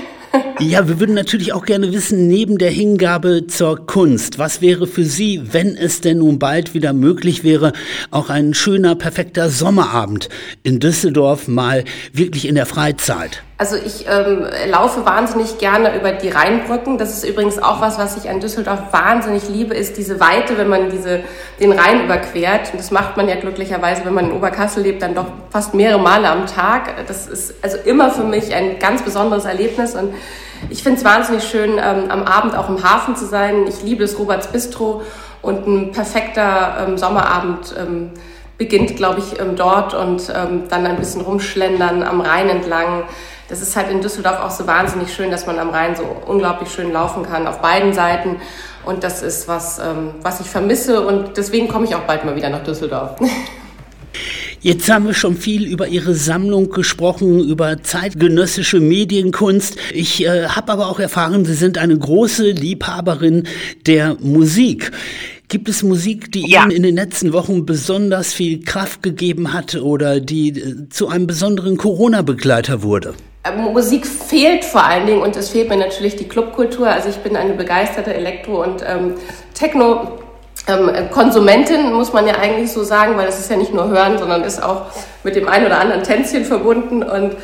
Ja, 0.59 0.87
wir 0.87 0.99
würden 0.99 1.15
natürlich 1.15 1.53
auch 1.53 1.65
gerne 1.65 1.93
wissen, 1.93 2.27
neben 2.27 2.57
der 2.57 2.69
Hingabe 2.69 3.47
zur 3.47 3.85
Kunst, 3.85 4.37
was 4.37 4.61
wäre 4.61 4.87
für 4.87 5.05
Sie, 5.05 5.41
wenn 5.53 5.75
es 5.75 6.01
denn 6.01 6.19
nun 6.19 6.37
bald 6.37 6.73
wieder 6.73 6.93
möglich 6.93 7.43
wäre, 7.43 7.73
auch 8.11 8.29
ein 8.29 8.53
schöner, 8.53 8.95
perfekter 8.95 9.49
Sommerabend 9.49 10.29
in 10.63 10.79
Düsseldorf 10.79 11.47
mal 11.47 11.85
wirklich 12.13 12.47
in 12.47 12.55
der 12.55 12.65
Freizeit? 12.65 13.43
Also 13.59 13.75
ich 13.75 14.05
ähm, 14.07 14.47
laufe 14.71 15.05
wahnsinnig 15.05 15.57
gerne 15.57 15.93
über 15.93 16.13
die 16.13 16.29
Rheinbrücken. 16.29 16.97
Das 16.97 17.11
ist 17.11 17.25
übrigens 17.25 17.61
auch 17.61 17.81
was, 17.81 17.99
was 17.99 18.15
ich 18.15 18.29
an 18.29 18.39
Düsseldorf 18.39 18.79
wahnsinnig 18.91 19.49
liebe, 19.49 19.75
ist 19.75 19.97
diese 19.97 20.21
Weite, 20.21 20.57
wenn 20.57 20.69
man 20.69 20.89
diese, 20.89 21.23
den 21.59 21.73
Rhein 21.73 22.05
überquert. 22.05 22.71
Und 22.71 22.79
das 22.79 22.89
macht 22.89 23.17
man 23.17 23.27
ja 23.27 23.35
glücklicherweise, 23.35 24.05
wenn 24.05 24.13
man 24.13 24.29
in 24.29 24.31
Oberkassel 24.31 24.83
lebt, 24.83 25.01
dann 25.01 25.13
doch 25.13 25.25
fast 25.49 25.73
mehrere 25.73 25.99
Male 25.99 26.29
am 26.29 26.45
Tag. 26.45 27.05
Das 27.07 27.27
ist 27.27 27.53
also 27.61 27.77
immer 27.83 28.11
für 28.11 28.23
mich 28.23 28.55
ein 28.55 28.79
ganz 28.79 29.01
besonderes 29.01 29.43
Erlebnis 29.43 29.93
und 29.93 30.13
ich 30.69 30.81
finde 30.81 30.99
es 30.99 31.03
wahnsinnig 31.03 31.43
schön, 31.43 31.71
ähm, 31.71 32.09
am 32.09 32.23
Abend 32.23 32.55
auch 32.55 32.69
im 32.69 32.81
Hafen 32.81 33.17
zu 33.17 33.25
sein. 33.25 33.67
Ich 33.67 33.83
liebe 33.83 34.03
das 34.03 34.17
Roberts 34.17 34.47
Bistro 34.47 35.01
und 35.41 35.67
ein 35.67 35.91
perfekter 35.91 36.85
ähm, 36.87 36.97
Sommerabend 36.97 37.75
ähm, 37.77 38.11
beginnt, 38.57 38.95
glaube 38.95 39.19
ich, 39.19 39.37
ähm, 39.39 39.57
dort 39.57 39.93
und 39.93 40.33
ähm, 40.33 40.63
dann 40.69 40.85
ein 40.85 40.95
bisschen 40.95 41.21
rumschlendern 41.21 42.03
am 42.03 42.21
Rhein 42.21 42.47
entlang. 42.47 43.03
Das 43.49 43.63
ist 43.63 43.75
halt 43.75 43.89
in 43.89 43.99
Düsseldorf 44.01 44.39
auch 44.39 44.51
so 44.51 44.67
wahnsinnig 44.67 45.11
schön, 45.11 45.31
dass 45.31 45.47
man 45.47 45.57
am 45.57 45.71
Rhein 45.71 45.95
so 45.95 46.03
unglaublich 46.27 46.69
schön 46.69 46.93
laufen 46.93 47.23
kann 47.23 47.47
auf 47.47 47.61
beiden 47.61 47.93
Seiten. 47.93 48.37
Und 48.85 49.03
das 49.03 49.23
ist 49.23 49.47
was, 49.47 49.79
ähm, 49.79 50.11
was 50.21 50.39
ich 50.39 50.47
vermisse 50.47 51.05
und 51.05 51.35
deswegen 51.35 51.67
komme 51.67 51.85
ich 51.85 51.95
auch 51.95 52.01
bald 52.01 52.23
mal 52.25 52.35
wieder 52.35 52.49
nach 52.49 52.63
Düsseldorf. 52.63 53.19
Jetzt 54.61 54.91
haben 54.91 55.05
wir 55.05 55.13
schon 55.13 55.37
viel 55.37 55.65
über 55.65 55.87
Ihre 55.87 56.15
Sammlung 56.15 56.69
gesprochen, 56.69 57.39
über 57.39 57.81
zeitgenössische 57.81 58.81
Medienkunst. 58.81 59.77
Ich 59.93 60.25
äh, 60.25 60.47
habe 60.49 60.73
aber 60.73 60.89
auch 60.89 60.99
erfahren, 60.99 61.45
Sie 61.45 61.53
sind 61.53 61.77
eine 61.77 61.97
große 61.97 62.51
Liebhaberin 62.51 63.47
der 63.85 64.17
Musik. 64.19 64.91
Gibt 65.47 65.69
es 65.69 65.81
Musik, 65.81 66.33
die 66.33 66.45
ja. 66.47 66.63
Ihnen 66.63 66.71
in 66.71 66.83
den 66.83 66.95
letzten 66.95 67.31
Wochen 67.31 67.65
besonders 67.65 68.33
viel 68.33 68.61
Kraft 68.63 69.01
gegeben 69.01 69.53
hat 69.53 69.75
oder 69.75 70.19
die 70.19 70.49
äh, 70.49 70.89
zu 70.89 71.07
einem 71.07 71.25
besonderen 71.25 71.77
Corona-Begleiter 71.77 72.83
wurde? 72.83 73.13
Musik 73.57 74.05
fehlt 74.05 74.65
vor 74.65 74.83
allen 74.83 75.05
Dingen 75.05 75.21
und 75.21 75.35
es 75.35 75.49
fehlt 75.49 75.69
mir 75.69 75.77
natürlich 75.77 76.15
die 76.15 76.27
Clubkultur. 76.27 76.87
Also 76.87 77.09
ich 77.09 77.17
bin 77.17 77.35
eine 77.35 77.53
begeisterte 77.53 78.13
Elektro- 78.13 78.63
und 78.63 78.83
ähm, 78.87 79.15
Techno- 79.53 80.19
ähm, 80.67 81.09
Konsumentin, 81.11 81.93
muss 81.93 82.13
man 82.13 82.27
ja 82.27 82.35
eigentlich 82.35 82.71
so 82.71 82.83
sagen, 82.83 83.17
weil 83.17 83.25
das 83.25 83.39
ist 83.39 83.49
ja 83.49 83.57
nicht 83.57 83.73
nur 83.73 83.89
Hören, 83.89 84.17
sondern 84.17 84.43
ist 84.43 84.61
auch 84.61 84.87
mit 85.23 85.35
dem 85.35 85.47
einen 85.47 85.65
oder 85.65 85.79
anderen 85.79 86.03
Tänzchen 86.03 86.45
verbunden. 86.45 87.03
Und 87.03 87.35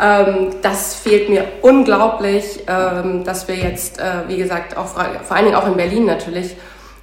ähm, 0.00 0.48
das 0.62 0.94
fehlt 0.94 1.28
mir 1.28 1.44
unglaublich, 1.62 2.64
ähm, 2.66 3.24
dass 3.24 3.46
wir 3.48 3.56
jetzt, 3.56 4.00
äh, 4.00 4.28
wie 4.28 4.36
gesagt, 4.36 4.76
auch 4.76 4.86
vor 4.86 5.36
allen 5.36 5.44
Dingen 5.44 5.56
auch 5.56 5.66
in 5.66 5.76
Berlin 5.76 6.06
natürlich, 6.06 6.56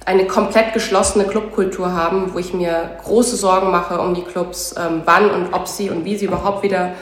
eine 0.06 0.26
komplett 0.26 0.72
geschlossene 0.72 1.24
Clubkultur 1.24 1.94
haben, 1.94 2.32
wo 2.32 2.38
ich 2.38 2.52
mir 2.52 2.96
große 3.04 3.36
Sorgen 3.36 3.70
mache 3.70 4.00
um 4.00 4.14
die 4.14 4.22
Clubs, 4.22 4.74
ähm, 4.76 5.02
wann 5.04 5.30
und 5.30 5.52
ob 5.52 5.68
sie 5.68 5.90
und 5.90 6.04
wie 6.04 6.16
sie 6.16 6.24
überhaupt 6.24 6.62
wieder 6.62 6.92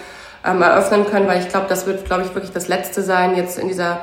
ähm, 0.45 0.63
eröffnen 0.63 1.07
können, 1.07 1.27
weil 1.29 1.41
ich 1.41 1.49
glaube, 1.49 1.67
das 1.69 1.87
wird, 1.87 2.05
glaube 2.05 2.23
ich, 2.23 2.35
wirklich 2.35 2.53
das 2.53 2.69
Letzte 2.69 3.03
sein 3.03 3.37
jetzt 3.37 3.59
in 3.59 3.69
dieser 3.69 4.01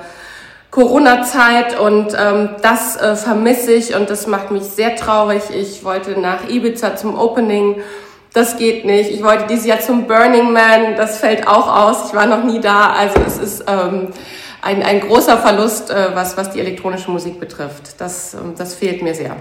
Corona-Zeit 0.72 1.80
und 1.80 2.16
ähm, 2.20 2.50
das 2.62 2.98
äh, 2.98 3.16
vermisse 3.16 3.72
ich 3.72 3.96
und 3.96 4.10
das 4.10 4.28
macht 4.28 4.52
mich 4.52 4.64
sehr 4.64 4.96
traurig. 4.96 5.44
Ich 5.54 5.86
wollte 5.86 6.20
nach 6.20 6.50
Ibiza 6.50 6.98
zum 6.98 7.18
Opening, 7.18 7.82
das 8.34 8.58
geht 8.58 8.84
nicht. 8.84 9.10
Ich 9.10 9.24
wollte 9.24 9.46
dieses 9.48 9.66
Jahr 9.66 9.80
zum 9.80 10.08
Burning 10.08 10.52
Man, 10.52 10.98
das 10.98 11.20
fällt 11.20 11.48
auch 11.48 11.74
aus. 11.74 12.10
Ich 12.10 12.14
war 12.14 12.26
noch 12.26 12.44
nie 12.44 12.60
da, 12.60 12.92
also 12.92 13.22
es 13.26 13.38
ist 13.38 13.64
ähm, 13.68 14.10
ein, 14.66 14.82
ein 14.82 15.00
großer 15.00 15.38
Verlust, 15.38 15.92
äh, 15.92 16.16
was, 16.16 16.38
was 16.38 16.50
die 16.50 16.60
elektronische 16.60 17.12
Musik 17.12 17.40
betrifft. 17.40 18.02
Das, 18.02 18.34
ähm, 18.34 18.56
das 18.58 18.74
fehlt 18.74 19.04
mir 19.04 19.14
sehr. 19.14 19.36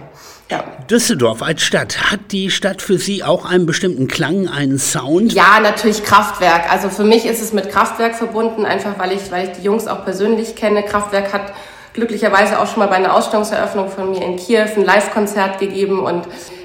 Ja. 0.51 0.65
Düsseldorf 0.91 1.43
als 1.43 1.63
Stadt, 1.63 2.11
hat 2.11 2.21
die 2.31 2.51
Stadt 2.51 2.83
für 2.83 2.99
Sie 2.99 3.25
auch 3.25 3.47
einen 3.47 3.65
bestimmten 3.65 4.07
Klang, 4.07 4.49
einen 4.49 4.79
Sound? 4.79 5.33
Ja, 5.33 5.61
natürlich 5.63 6.05
Kraftwerk. 6.05 6.71
Also 6.71 6.91
für 6.91 7.05
mich 7.05 7.25
ist 7.25 7.41
es 7.41 7.55
mit 7.55 7.71
Kraftwerk 7.71 8.15
verbunden, 8.15 8.67
einfach 8.67 8.99
weil 8.99 9.13
ich, 9.13 9.33
weil 9.33 9.49
ich 9.49 9.53
die 9.57 9.63
Jungs 9.63 9.87
auch 9.87 10.05
persönlich 10.05 10.57
kenne. 10.57 10.83
Kraftwerk 10.83 11.33
hat 11.33 11.55
glücklicherweise 11.95 12.59
auch 12.61 12.67
schon 12.67 12.81
mal 12.81 12.89
bei 12.89 12.97
einer 12.97 13.15
Ausstellungseröffnung 13.15 13.89
von 13.89 14.11
mir 14.11 14.23
in 14.23 14.37
Kiew 14.37 14.67
ein 14.77 14.85
Live-Konzert 14.85 15.59
gegeben 15.59 16.01
und 16.01 16.25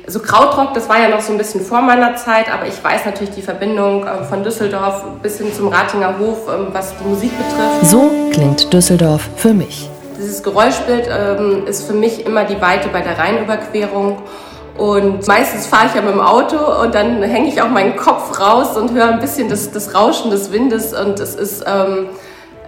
so 0.09 0.19
Krautrock, 0.19 0.73
das 0.73 0.89
war 0.89 0.99
ja 0.99 1.07
noch 1.07 1.21
so 1.21 1.31
ein 1.31 1.37
bisschen 1.37 1.61
vor 1.61 1.81
meiner 1.81 2.15
Zeit, 2.15 2.51
aber 2.51 2.67
ich 2.67 2.83
weiß 2.83 3.05
natürlich 3.05 3.33
die 3.35 3.41
Verbindung 3.41 4.05
äh, 4.05 4.23
von 4.23 4.43
Düsseldorf 4.43 5.03
bis 5.21 5.37
hin 5.37 5.53
zum 5.53 5.67
Ratinger 5.67 6.17
Hof, 6.17 6.47
ähm, 6.47 6.67
was 6.71 6.93
die 6.97 7.07
Musik 7.07 7.31
betrifft. 7.37 7.85
So 7.85 8.11
klingt 8.31 8.73
Düsseldorf 8.73 9.29
für 9.35 9.53
mich. 9.53 9.89
Dieses 10.17 10.43
Geräuschbild 10.43 11.07
ähm, 11.07 11.67
ist 11.67 11.87
für 11.87 11.93
mich 11.93 12.25
immer 12.25 12.43
die 12.43 12.59
Weite 12.59 12.89
bei 12.89 13.01
der 13.01 13.17
Rheinüberquerung. 13.17 14.17
Und 14.77 15.27
meistens 15.27 15.67
fahre 15.67 15.87
ich 15.87 15.95
ja 15.95 16.01
mit 16.01 16.13
dem 16.13 16.21
Auto 16.21 16.57
und 16.81 16.95
dann 16.95 17.21
hänge 17.21 17.49
ich 17.49 17.61
auch 17.61 17.69
meinen 17.69 17.97
Kopf 17.97 18.39
raus 18.39 18.77
und 18.77 18.93
höre 18.93 19.09
ein 19.09 19.19
bisschen 19.19 19.49
das, 19.49 19.71
das 19.71 19.93
Rauschen 19.93 20.31
des 20.31 20.51
Windes. 20.51 20.93
Und 20.93 21.19
es 21.19 21.35
ist, 21.35 21.63
ähm, 21.67 22.07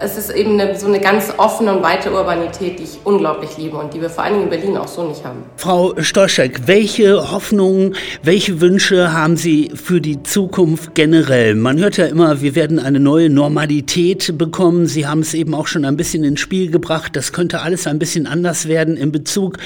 es 0.01 0.17
ist 0.17 0.31
eben 0.31 0.59
eine, 0.59 0.77
so 0.77 0.87
eine 0.87 0.99
ganz 0.99 1.31
offene 1.37 1.75
und 1.75 1.83
weite 1.83 2.11
Urbanität, 2.11 2.79
die 2.79 2.83
ich 2.83 2.99
unglaublich 3.03 3.51
liebe 3.57 3.77
und 3.77 3.93
die 3.93 4.01
wir 4.01 4.09
vor 4.09 4.23
allen 4.23 4.33
Dingen 4.33 4.43
in 4.45 4.49
Berlin 4.49 4.77
auch 4.77 4.87
so 4.87 5.07
nicht 5.07 5.23
haben. 5.23 5.43
Frau 5.57 5.93
Stoschek, 6.01 6.61
welche 6.65 7.31
Hoffnungen, 7.31 7.95
welche 8.23 8.61
Wünsche 8.61 9.13
haben 9.13 9.37
Sie 9.37 9.71
für 9.75 10.01
die 10.01 10.23
Zukunft 10.23 10.95
generell? 10.95 11.53
Man 11.53 11.77
hört 11.77 11.97
ja 11.97 12.07
immer, 12.07 12.41
wir 12.41 12.55
werden 12.55 12.79
eine 12.79 12.99
neue 12.99 13.29
Normalität 13.29 14.37
bekommen. 14.37 14.87
Sie 14.87 15.05
haben 15.05 15.19
es 15.19 15.35
eben 15.35 15.53
auch 15.53 15.67
schon 15.67 15.85
ein 15.85 15.97
bisschen 15.97 16.23
ins 16.23 16.39
Spiel 16.39 16.71
gebracht. 16.71 17.15
Das 17.15 17.31
könnte 17.31 17.61
alles 17.61 17.85
ein 17.85 17.99
bisschen 17.99 18.25
anders 18.25 18.67
werden 18.67 18.97
in 18.97 19.11
Bezug 19.11 19.59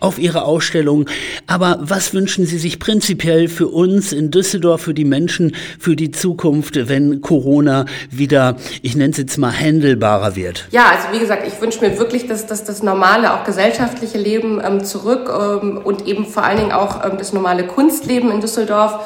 auf 0.00 0.18
Ihre 0.18 0.42
Ausstellung. 0.42 1.08
Aber 1.46 1.78
was 1.80 2.12
wünschen 2.12 2.44
Sie 2.44 2.58
sich 2.58 2.78
prinzipiell 2.78 3.48
für 3.48 3.68
uns 3.68 4.12
in 4.12 4.30
Düsseldorf, 4.30 4.82
für 4.82 4.94
die 4.94 5.06
Menschen, 5.06 5.54
für 5.78 5.96
die 5.96 6.10
Zukunft, 6.10 6.88
wenn 6.88 7.22
Corona 7.22 7.86
wieder, 8.10 8.56
ich 8.82 8.94
nenne 8.94 9.12
es 9.12 9.16
jetzt 9.16 9.38
mal, 9.38 9.50
Hände 9.50 9.77
handelbarer 9.78 10.34
wird? 10.36 10.66
Ja, 10.70 10.86
also 10.90 11.12
wie 11.12 11.20
gesagt, 11.20 11.46
ich 11.46 11.60
wünsche 11.60 11.80
mir 11.80 11.98
wirklich, 11.98 12.26
dass, 12.26 12.46
dass 12.46 12.64
das 12.64 12.82
normale, 12.82 13.32
auch 13.32 13.44
gesellschaftliche 13.44 14.18
Leben 14.18 14.60
ähm, 14.64 14.84
zurück 14.84 15.30
ähm, 15.32 15.80
und 15.82 16.06
eben 16.06 16.26
vor 16.26 16.42
allen 16.44 16.58
Dingen 16.58 16.72
auch 16.72 17.04
ähm, 17.04 17.18
das 17.18 17.32
normale 17.32 17.64
Kunstleben 17.64 18.30
in 18.30 18.40
Düsseldorf, 18.40 18.98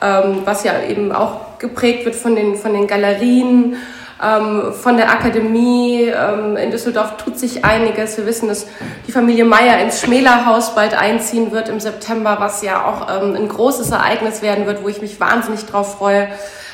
ähm, 0.00 0.42
was 0.44 0.64
ja 0.64 0.80
eben 0.88 1.12
auch 1.12 1.58
geprägt 1.58 2.04
wird 2.04 2.14
von 2.14 2.36
den, 2.36 2.56
von 2.56 2.72
den 2.72 2.86
Galerien, 2.86 3.76
ähm, 4.22 4.72
von 4.72 4.96
der 4.96 5.10
Akademie. 5.10 6.02
Ähm, 6.02 6.56
in 6.56 6.70
Düsseldorf 6.70 7.16
tut 7.16 7.38
sich 7.38 7.64
einiges. 7.64 8.16
Wir 8.16 8.26
wissen, 8.26 8.48
dass 8.48 8.66
die 9.08 9.12
Familie 9.12 9.44
Meier 9.44 9.80
ins 9.80 10.00
Schmälerhaus 10.00 10.74
bald 10.76 10.94
einziehen 10.94 11.50
wird 11.50 11.68
im 11.68 11.80
September, 11.80 12.36
was 12.38 12.62
ja 12.62 12.84
auch 12.84 13.08
ein 13.08 13.48
großes 13.48 13.90
Ereignis 13.90 14.40
werden 14.42 14.66
wird, 14.66 14.84
wo 14.84 14.88
ich 14.88 15.02
mich 15.02 15.18
wahnsinnig 15.18 15.66
drauf 15.66 15.98
freue. 15.98 16.28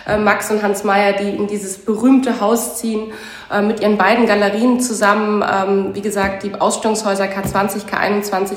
Äh, 0.08 0.18
Max 0.18 0.50
und 0.50 0.62
Hans 0.62 0.84
Meyer, 0.84 1.12
die 1.12 1.30
in 1.30 1.46
dieses 1.46 1.78
berühmte 1.78 2.40
Haus 2.40 2.78
ziehen, 2.78 3.12
äh, 3.52 3.62
mit 3.62 3.80
ihren 3.80 3.98
beiden 3.98 4.26
Galerien 4.26 4.80
zusammen. 4.80 5.44
Ähm, 5.48 5.90
wie 5.94 6.00
gesagt, 6.00 6.42
die 6.42 6.54
Ausstellungshäuser 6.54 7.26
K20, 7.26 7.86
K21 7.86 8.56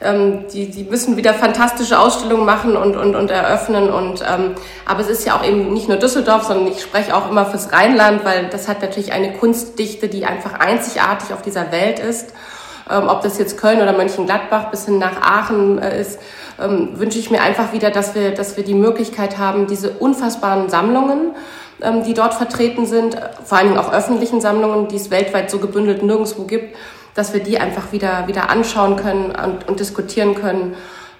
ähm, 0.00 0.44
die, 0.52 0.70
die 0.70 0.84
müssen 0.84 1.16
wieder 1.16 1.32
fantastische 1.32 1.98
Ausstellungen 1.98 2.44
machen 2.44 2.76
und, 2.76 2.96
und, 2.96 3.14
und 3.14 3.30
eröffnen. 3.30 3.90
Und, 3.90 4.22
ähm, 4.22 4.54
aber 4.84 5.00
es 5.00 5.08
ist 5.08 5.26
ja 5.26 5.36
auch 5.36 5.44
eben 5.44 5.72
nicht 5.72 5.88
nur 5.88 5.96
Düsseldorf, 5.96 6.44
sondern 6.44 6.66
ich 6.68 6.82
spreche 6.82 7.16
auch 7.16 7.30
immer 7.30 7.46
fürs 7.46 7.72
Rheinland, 7.72 8.24
weil 8.24 8.48
das 8.48 8.68
hat 8.68 8.82
natürlich 8.82 9.12
eine 9.12 9.32
Kunstdichte, 9.32 10.08
die 10.08 10.26
einfach 10.26 10.54
einzigartig 10.54 11.32
auf 11.32 11.42
dieser 11.42 11.72
Welt 11.72 11.98
ist. 11.98 12.32
Ähm, 12.90 13.08
ob 13.08 13.22
das 13.22 13.38
jetzt 13.38 13.58
Köln 13.58 13.80
oder 13.80 13.92
Mönchengladbach 13.92 14.70
bis 14.70 14.84
hin 14.84 14.98
nach 14.98 15.20
Aachen 15.20 15.78
äh, 15.78 16.00
ist 16.00 16.20
ähm, 16.60 16.98
wünsche 16.98 17.18
ich 17.18 17.30
mir 17.30 17.42
einfach 17.42 17.72
wieder, 17.72 17.90
dass 17.90 18.14
wir, 18.14 18.32
dass 18.32 18.56
wir 18.56 18.64
die 18.64 18.74
Möglichkeit 18.74 19.38
haben, 19.38 19.66
diese 19.66 19.90
unfassbaren 19.90 20.68
Sammlungen, 20.68 21.34
ähm, 21.82 22.04
die 22.04 22.14
dort 22.14 22.34
vertreten 22.34 22.86
sind, 22.86 23.16
vor 23.44 23.58
allen 23.58 23.68
Dingen 23.68 23.80
auch 23.80 23.92
öffentlichen 23.92 24.40
Sammlungen, 24.40 24.88
die 24.88 24.96
es 24.96 25.10
weltweit 25.10 25.50
so 25.50 25.58
gebündelt 25.58 26.02
nirgendwo 26.02 26.44
gibt, 26.44 26.76
dass 27.14 27.32
wir 27.32 27.40
die 27.40 27.58
einfach 27.58 27.92
wieder, 27.92 28.28
wieder 28.28 28.50
anschauen 28.50 28.96
können 28.96 29.32
und, 29.32 29.68
und 29.68 29.80
diskutieren 29.80 30.34
können 30.34 30.74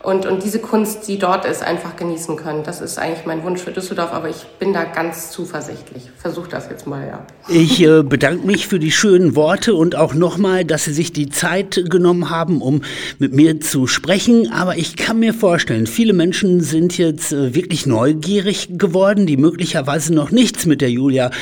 und, 0.06 0.24
und 0.24 0.44
diese 0.44 0.60
Kunst, 0.60 1.08
die 1.08 1.18
dort 1.18 1.44
ist, 1.44 1.64
einfach 1.64 1.96
genießen 1.96 2.36
können. 2.36 2.62
Das 2.62 2.80
ist 2.80 2.96
eigentlich 2.96 3.26
mein 3.26 3.42
Wunsch 3.42 3.60
für 3.60 3.72
Düsseldorf, 3.72 4.12
aber 4.12 4.28
ich 4.28 4.46
bin 4.60 4.72
da 4.72 4.84
ganz 4.84 5.32
zuversichtlich. 5.32 6.10
Versuch 6.16 6.46
das 6.46 6.68
jetzt 6.70 6.86
mal, 6.86 7.04
ja. 7.08 7.26
Ich 7.48 7.82
äh, 7.82 8.04
bedanke 8.04 8.46
mich 8.46 8.68
für 8.68 8.78
die 8.78 8.92
schönen 8.92 9.34
Worte 9.34 9.74
und 9.74 9.96
auch 9.96 10.14
nochmal, 10.14 10.64
dass 10.64 10.84
Sie 10.84 10.92
sich 10.92 11.12
die 11.12 11.28
Zeit 11.28 11.82
genommen 11.90 12.30
haben, 12.30 12.62
um 12.62 12.82
mit 13.18 13.34
mir 13.34 13.58
zu 13.58 13.88
sprechen. 13.88 14.52
Aber 14.52 14.76
ich 14.76 14.94
kann 14.94 15.18
mir 15.18 15.34
vorstellen, 15.34 15.88
viele 15.88 16.12
Menschen 16.12 16.60
sind 16.60 16.96
jetzt 16.98 17.32
äh, 17.32 17.56
wirklich 17.56 17.84
neugierig 17.84 18.78
geworden, 18.78 19.26
die 19.26 19.36
möglicherweise 19.36 20.14
noch 20.14 20.30
nichts 20.30 20.66
mit 20.66 20.82
der 20.82 20.90
Julia 20.92 21.32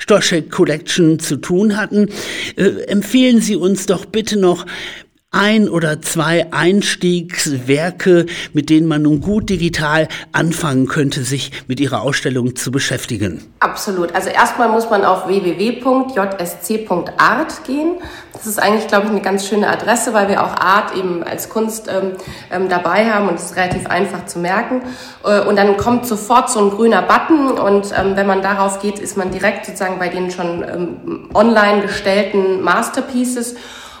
Stoschek 0.00 0.50
Collection 0.50 1.20
zu 1.20 1.36
tun 1.36 1.76
hatten. 1.76 2.08
Äh, 2.56 2.82
empfehlen 2.88 3.40
Sie 3.40 3.54
uns 3.54 3.86
doch 3.86 4.06
bitte 4.06 4.40
noch 4.40 4.66
ein 5.30 5.68
oder 5.68 6.00
zwei 6.00 6.50
Einstiegswerke, 6.54 8.24
mit 8.54 8.70
denen 8.70 8.86
man 8.86 9.02
nun 9.02 9.20
gut 9.20 9.50
digital 9.50 10.08
anfangen 10.32 10.86
könnte, 10.86 11.22
sich 11.22 11.52
mit 11.66 11.80
Ihrer 11.80 12.00
Ausstellung 12.00 12.56
zu 12.56 12.70
beschäftigen? 12.70 13.44
Absolut. 13.60 14.14
Also 14.14 14.30
erstmal 14.30 14.70
muss 14.70 14.88
man 14.88 15.04
auf 15.04 15.28
www.jsc.art 15.28 15.84
gehen. 17.64 17.96
Das 18.32 18.46
ist 18.46 18.58
eigentlich, 18.58 18.86
glaube 18.86 19.04
ich, 19.04 19.10
eine 19.10 19.20
ganz 19.20 19.46
schöne 19.46 19.68
Adresse, 19.68 20.14
weil 20.14 20.28
wir 20.30 20.42
auch 20.42 20.56
Art 20.56 20.96
eben 20.96 21.22
als 21.22 21.50
Kunst 21.50 21.88
ähm, 21.88 22.12
ähm, 22.50 22.70
dabei 22.70 23.10
haben 23.10 23.28
und 23.28 23.34
es 23.34 23.50
ist 23.50 23.56
relativ 23.56 23.86
einfach 23.86 24.24
zu 24.24 24.38
merken. 24.38 24.80
Äh, 25.24 25.40
und 25.42 25.56
dann 25.56 25.76
kommt 25.76 26.06
sofort 26.06 26.48
so 26.48 26.60
ein 26.60 26.70
grüner 26.70 27.02
Button 27.02 27.50
und 27.58 27.92
ähm, 27.94 28.16
wenn 28.16 28.26
man 28.26 28.40
darauf 28.40 28.80
geht, 28.80 28.98
ist 28.98 29.18
man 29.18 29.30
direkt 29.30 29.66
sozusagen 29.66 29.98
bei 29.98 30.08
den 30.08 30.30
schon 30.30 30.62
ähm, 30.62 31.28
online 31.34 31.82
gestellten 31.82 32.62
Masterpieces. 32.62 33.56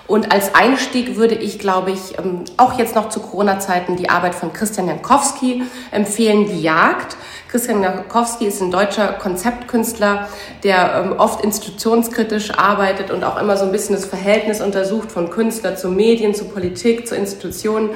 Und 0.08 0.32
als 0.32 0.54
Einstieg 0.54 1.16
würde 1.16 1.34
ich, 1.34 1.58
glaube 1.58 1.90
ich, 1.90 2.18
ähm, 2.18 2.44
auch 2.56 2.78
jetzt 2.78 2.94
noch 2.94 3.10
zu 3.10 3.20
Corona-Zeiten 3.20 3.96
die 3.96 4.08
Arbeit 4.08 4.34
von 4.34 4.54
Christian 4.54 4.88
Jankowski 4.88 5.62
empfehlen, 5.90 6.46
Die 6.46 6.62
Jagd. 6.62 7.16
Christian 7.48 7.82
Jankowski 7.82 8.46
ist 8.46 8.62
ein 8.62 8.70
deutscher 8.70 9.08
Konzeptkünstler, 9.08 10.28
der 10.64 11.04
ähm, 11.04 11.12
oft 11.18 11.44
institutionskritisch 11.44 12.52
arbeitet 12.52 13.10
und 13.10 13.22
auch 13.22 13.38
immer 13.38 13.58
so 13.58 13.66
ein 13.66 13.72
bisschen 13.72 13.94
das 13.94 14.06
Verhältnis 14.06 14.62
untersucht 14.62 15.12
von 15.12 15.28
Künstler 15.28 15.76
zu 15.76 15.90
Medien, 15.90 16.34
zu 16.34 16.46
Politik, 16.46 17.06
zu 17.06 17.14
Institutionen. 17.14 17.90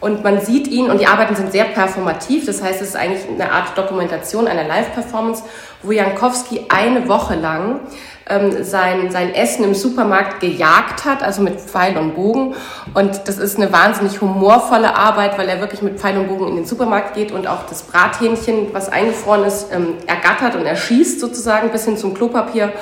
Und 0.00 0.22
man 0.22 0.40
sieht 0.40 0.68
ihn, 0.68 0.90
und 0.90 1.00
die 1.00 1.08
Arbeiten 1.08 1.34
sind 1.34 1.50
sehr 1.50 1.64
performativ, 1.64 2.46
das 2.46 2.62
heißt, 2.62 2.80
es 2.80 2.90
ist 2.90 2.96
eigentlich 2.96 3.28
eine 3.28 3.50
Art 3.50 3.76
Dokumentation 3.76 4.46
einer 4.46 4.62
Live-Performance, 4.62 5.42
wo 5.82 5.90
Jankowski 5.90 6.66
eine 6.68 7.08
Woche 7.08 7.34
lang 7.34 7.80
ähm, 8.28 8.62
sein, 8.62 9.10
sein 9.10 9.34
Essen 9.34 9.64
im 9.64 9.74
Supermarkt 9.74 10.38
gejagt 10.38 11.04
hat, 11.04 11.24
also 11.24 11.42
mit 11.42 11.60
Pfeil 11.60 11.96
und 11.96 12.14
Bogen. 12.14 12.54
Und 12.94 13.22
das 13.26 13.38
ist 13.38 13.56
eine 13.56 13.72
wahnsinnig 13.72 14.20
humorvolle 14.20 14.94
Arbeit, 14.94 15.36
weil 15.36 15.48
er 15.48 15.60
wirklich 15.60 15.82
mit 15.82 15.98
Pfeil 15.98 16.16
und 16.18 16.28
Bogen 16.28 16.46
in 16.48 16.56
den 16.56 16.66
Supermarkt 16.66 17.14
geht 17.14 17.32
und 17.32 17.48
auch 17.48 17.66
das 17.68 17.82
Brathähnchen, 17.82 18.68
was 18.72 18.88
eingefroren 18.88 19.44
ist, 19.44 19.72
ähm, 19.72 19.94
ergattert 20.06 20.54
und 20.54 20.64
erschießt 20.64 21.18
sozusagen 21.18 21.70
bis 21.70 21.86
hin 21.86 21.96
zum 21.96 22.14
Klopapier. 22.14 22.72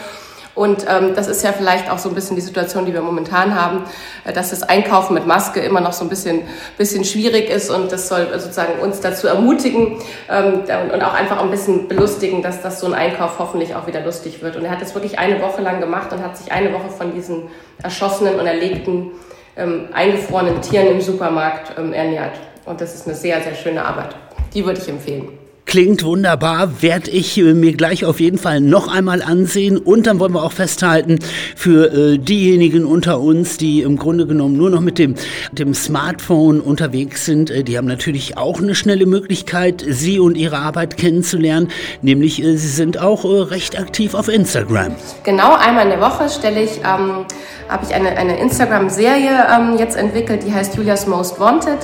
Und 0.56 0.86
ähm, 0.88 1.14
das 1.14 1.28
ist 1.28 1.44
ja 1.44 1.52
vielleicht 1.52 1.90
auch 1.90 1.98
so 1.98 2.08
ein 2.08 2.14
bisschen 2.14 2.34
die 2.34 2.42
Situation, 2.42 2.86
die 2.86 2.94
wir 2.94 3.02
momentan 3.02 3.54
haben, 3.54 3.84
äh, 4.24 4.32
dass 4.32 4.50
das 4.50 4.62
Einkaufen 4.62 5.12
mit 5.12 5.26
Maske 5.26 5.60
immer 5.60 5.82
noch 5.82 5.92
so 5.92 6.02
ein 6.02 6.08
bisschen, 6.08 6.42
bisschen 6.78 7.04
schwierig 7.04 7.50
ist 7.50 7.70
und 7.70 7.92
das 7.92 8.08
soll 8.08 8.26
sozusagen 8.32 8.80
uns 8.80 9.00
dazu 9.00 9.26
ermutigen 9.26 9.98
ähm, 10.30 10.62
und 10.92 11.02
auch 11.02 11.12
einfach 11.12 11.42
ein 11.42 11.50
bisschen 11.50 11.88
belustigen, 11.88 12.42
dass 12.42 12.62
das 12.62 12.80
so 12.80 12.86
ein 12.86 12.94
Einkauf 12.94 13.38
hoffentlich 13.38 13.74
auch 13.74 13.86
wieder 13.86 14.00
lustig 14.00 14.42
wird. 14.42 14.56
Und 14.56 14.64
er 14.64 14.70
hat 14.70 14.80
das 14.80 14.94
wirklich 14.94 15.18
eine 15.18 15.42
Woche 15.42 15.60
lang 15.60 15.78
gemacht 15.78 16.10
und 16.12 16.22
hat 16.22 16.38
sich 16.38 16.50
eine 16.50 16.72
Woche 16.72 16.88
von 16.88 17.12
diesen 17.12 17.48
erschossenen 17.82 18.40
und 18.40 18.46
erlegten, 18.46 19.10
ähm, 19.58 19.88
eingefrorenen 19.92 20.62
Tieren 20.62 20.86
im 20.86 21.02
Supermarkt 21.02 21.78
ähm, 21.78 21.92
ernährt. 21.92 22.40
Und 22.64 22.80
das 22.80 22.94
ist 22.94 23.06
eine 23.06 23.14
sehr, 23.14 23.42
sehr 23.42 23.54
schöne 23.54 23.84
Arbeit. 23.84 24.16
Die 24.54 24.64
würde 24.64 24.80
ich 24.80 24.88
empfehlen. 24.88 25.35
Klingt 25.66 26.04
wunderbar, 26.04 26.80
werde 26.80 27.10
ich 27.10 27.36
äh, 27.38 27.52
mir 27.52 27.72
gleich 27.72 28.04
auf 28.04 28.20
jeden 28.20 28.38
Fall 28.38 28.60
noch 28.60 28.86
einmal 28.86 29.20
ansehen. 29.20 29.78
Und 29.78 30.06
dann 30.06 30.20
wollen 30.20 30.32
wir 30.32 30.44
auch 30.44 30.52
festhalten, 30.52 31.18
für 31.56 31.92
äh, 31.92 32.18
diejenigen 32.18 32.84
unter 32.84 33.20
uns, 33.20 33.56
die 33.56 33.82
im 33.82 33.96
Grunde 33.96 34.28
genommen 34.28 34.56
nur 34.56 34.70
noch 34.70 34.80
mit 34.80 34.96
dem, 35.00 35.16
dem 35.50 35.74
Smartphone 35.74 36.60
unterwegs 36.60 37.24
sind, 37.24 37.50
äh, 37.50 37.64
die 37.64 37.76
haben 37.76 37.88
natürlich 37.88 38.38
auch 38.38 38.60
eine 38.60 38.76
schnelle 38.76 39.06
Möglichkeit, 39.06 39.84
Sie 39.88 40.20
und 40.20 40.36
Ihre 40.36 40.58
Arbeit 40.58 40.96
kennenzulernen. 40.96 41.68
Nämlich, 42.00 42.40
äh, 42.40 42.56
Sie 42.56 42.68
sind 42.68 42.98
auch 42.98 43.24
äh, 43.24 43.42
recht 43.42 43.76
aktiv 43.76 44.14
auf 44.14 44.28
Instagram. 44.28 44.94
Genau, 45.24 45.56
einmal 45.56 45.82
in 45.86 45.90
der 45.90 46.00
Woche 46.00 46.28
stelle 46.28 46.62
ich, 46.62 46.78
ähm, 46.84 47.26
habe 47.68 47.84
ich 47.84 47.94
eine, 47.94 48.16
eine 48.16 48.38
Instagram-Serie 48.38 49.46
ähm, 49.54 49.76
jetzt 49.78 49.96
entwickelt, 49.96 50.44
die 50.44 50.52
heißt 50.52 50.76
Julia's 50.76 51.06
Most 51.06 51.40
Wanted, 51.40 51.78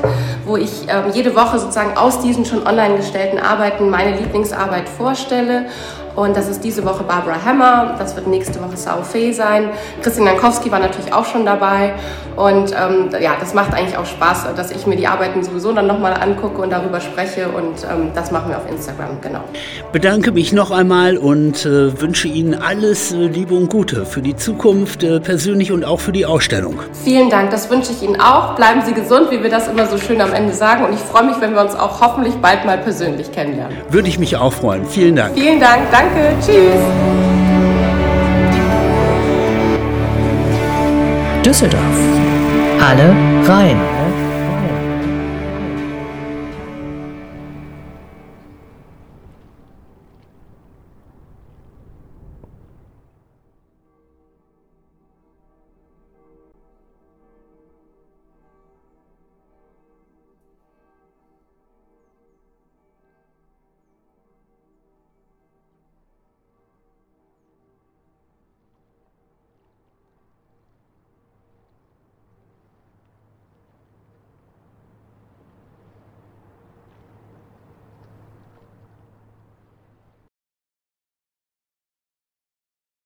wo 0.44 0.56
ich 0.56 0.88
ähm, 0.88 1.12
jede 1.12 1.34
Woche 1.34 1.58
sozusagen 1.58 1.96
aus 1.96 2.20
diesen 2.20 2.44
schon 2.44 2.66
online 2.66 2.96
gestellten 2.96 3.38
Arbeiten 3.38 3.62
Arbeiten 3.72 3.90
meine 3.90 4.16
Lieblingsarbeit 4.16 4.88
vorstelle. 4.88 5.66
Und 6.14 6.36
das 6.36 6.48
ist 6.48 6.62
diese 6.62 6.84
Woche 6.84 7.04
Barbara 7.04 7.42
Hammer, 7.44 7.94
das 7.98 8.14
wird 8.16 8.26
nächste 8.26 8.60
Woche 8.60 8.76
Sao 8.76 9.02
Fee 9.02 9.32
sein. 9.32 9.70
Christian 10.02 10.26
Jankowski 10.26 10.70
war 10.70 10.78
natürlich 10.78 11.12
auch 11.12 11.24
schon 11.24 11.46
dabei. 11.46 11.94
Und 12.36 12.72
ähm, 12.72 13.10
ja, 13.20 13.32
das 13.38 13.54
macht 13.54 13.74
eigentlich 13.74 13.96
auch 13.96 14.06
Spaß, 14.06 14.46
dass 14.56 14.70
ich 14.70 14.86
mir 14.86 14.96
die 14.96 15.06
Arbeiten 15.06 15.42
sowieso 15.42 15.72
dann 15.72 15.86
nochmal 15.86 16.14
angucke 16.14 16.62
und 16.62 16.70
darüber 16.70 17.00
spreche. 17.00 17.48
Und 17.48 17.84
ähm, 17.90 18.10
das 18.14 18.30
machen 18.30 18.50
wir 18.50 18.58
auf 18.58 18.68
Instagram, 18.70 19.20
genau. 19.20 19.40
Bedanke 19.92 20.32
mich 20.32 20.52
noch 20.52 20.70
einmal 20.70 21.16
und 21.16 21.64
äh, 21.64 22.00
wünsche 22.00 22.28
Ihnen 22.28 22.54
alles 22.54 23.12
äh, 23.12 23.16
Liebe 23.16 23.54
und 23.54 23.68
Gute 23.68 24.06
für 24.06 24.22
die 24.22 24.36
Zukunft, 24.36 25.02
äh, 25.02 25.20
persönlich 25.20 25.72
und 25.72 25.84
auch 25.84 26.00
für 26.00 26.12
die 26.12 26.26
Ausstellung. 26.26 26.78
Vielen 27.04 27.30
Dank, 27.30 27.50
das 27.50 27.70
wünsche 27.70 27.92
ich 27.92 28.02
Ihnen 28.02 28.20
auch. 28.20 28.54
Bleiben 28.54 28.82
Sie 28.84 28.92
gesund, 28.92 29.30
wie 29.30 29.42
wir 29.42 29.50
das 29.50 29.68
immer 29.68 29.86
so 29.86 29.98
schön 29.98 30.20
am 30.20 30.32
Ende 30.32 30.52
sagen. 30.52 30.84
Und 30.84 30.94
ich 30.94 31.00
freue 31.00 31.24
mich, 31.24 31.40
wenn 31.40 31.54
wir 31.54 31.60
uns 31.60 31.74
auch 31.74 32.00
hoffentlich 32.00 32.34
bald 32.36 32.64
mal 32.64 32.78
persönlich 32.78 33.30
kennenlernen. 33.32 33.76
Würde 33.90 34.08
ich 34.08 34.18
mich 34.18 34.36
auch 34.36 34.52
freuen. 34.52 34.86
Vielen 34.86 35.16
Dank. 35.16 35.34
Vielen 35.34 35.60
Dank. 35.60 35.82
Danke. 35.90 36.01
Danke, 36.02 36.34
tschüss. 36.40 36.82
Düsseldorf. 41.44 41.98
Alle 42.80 43.14
rein. 43.46 43.91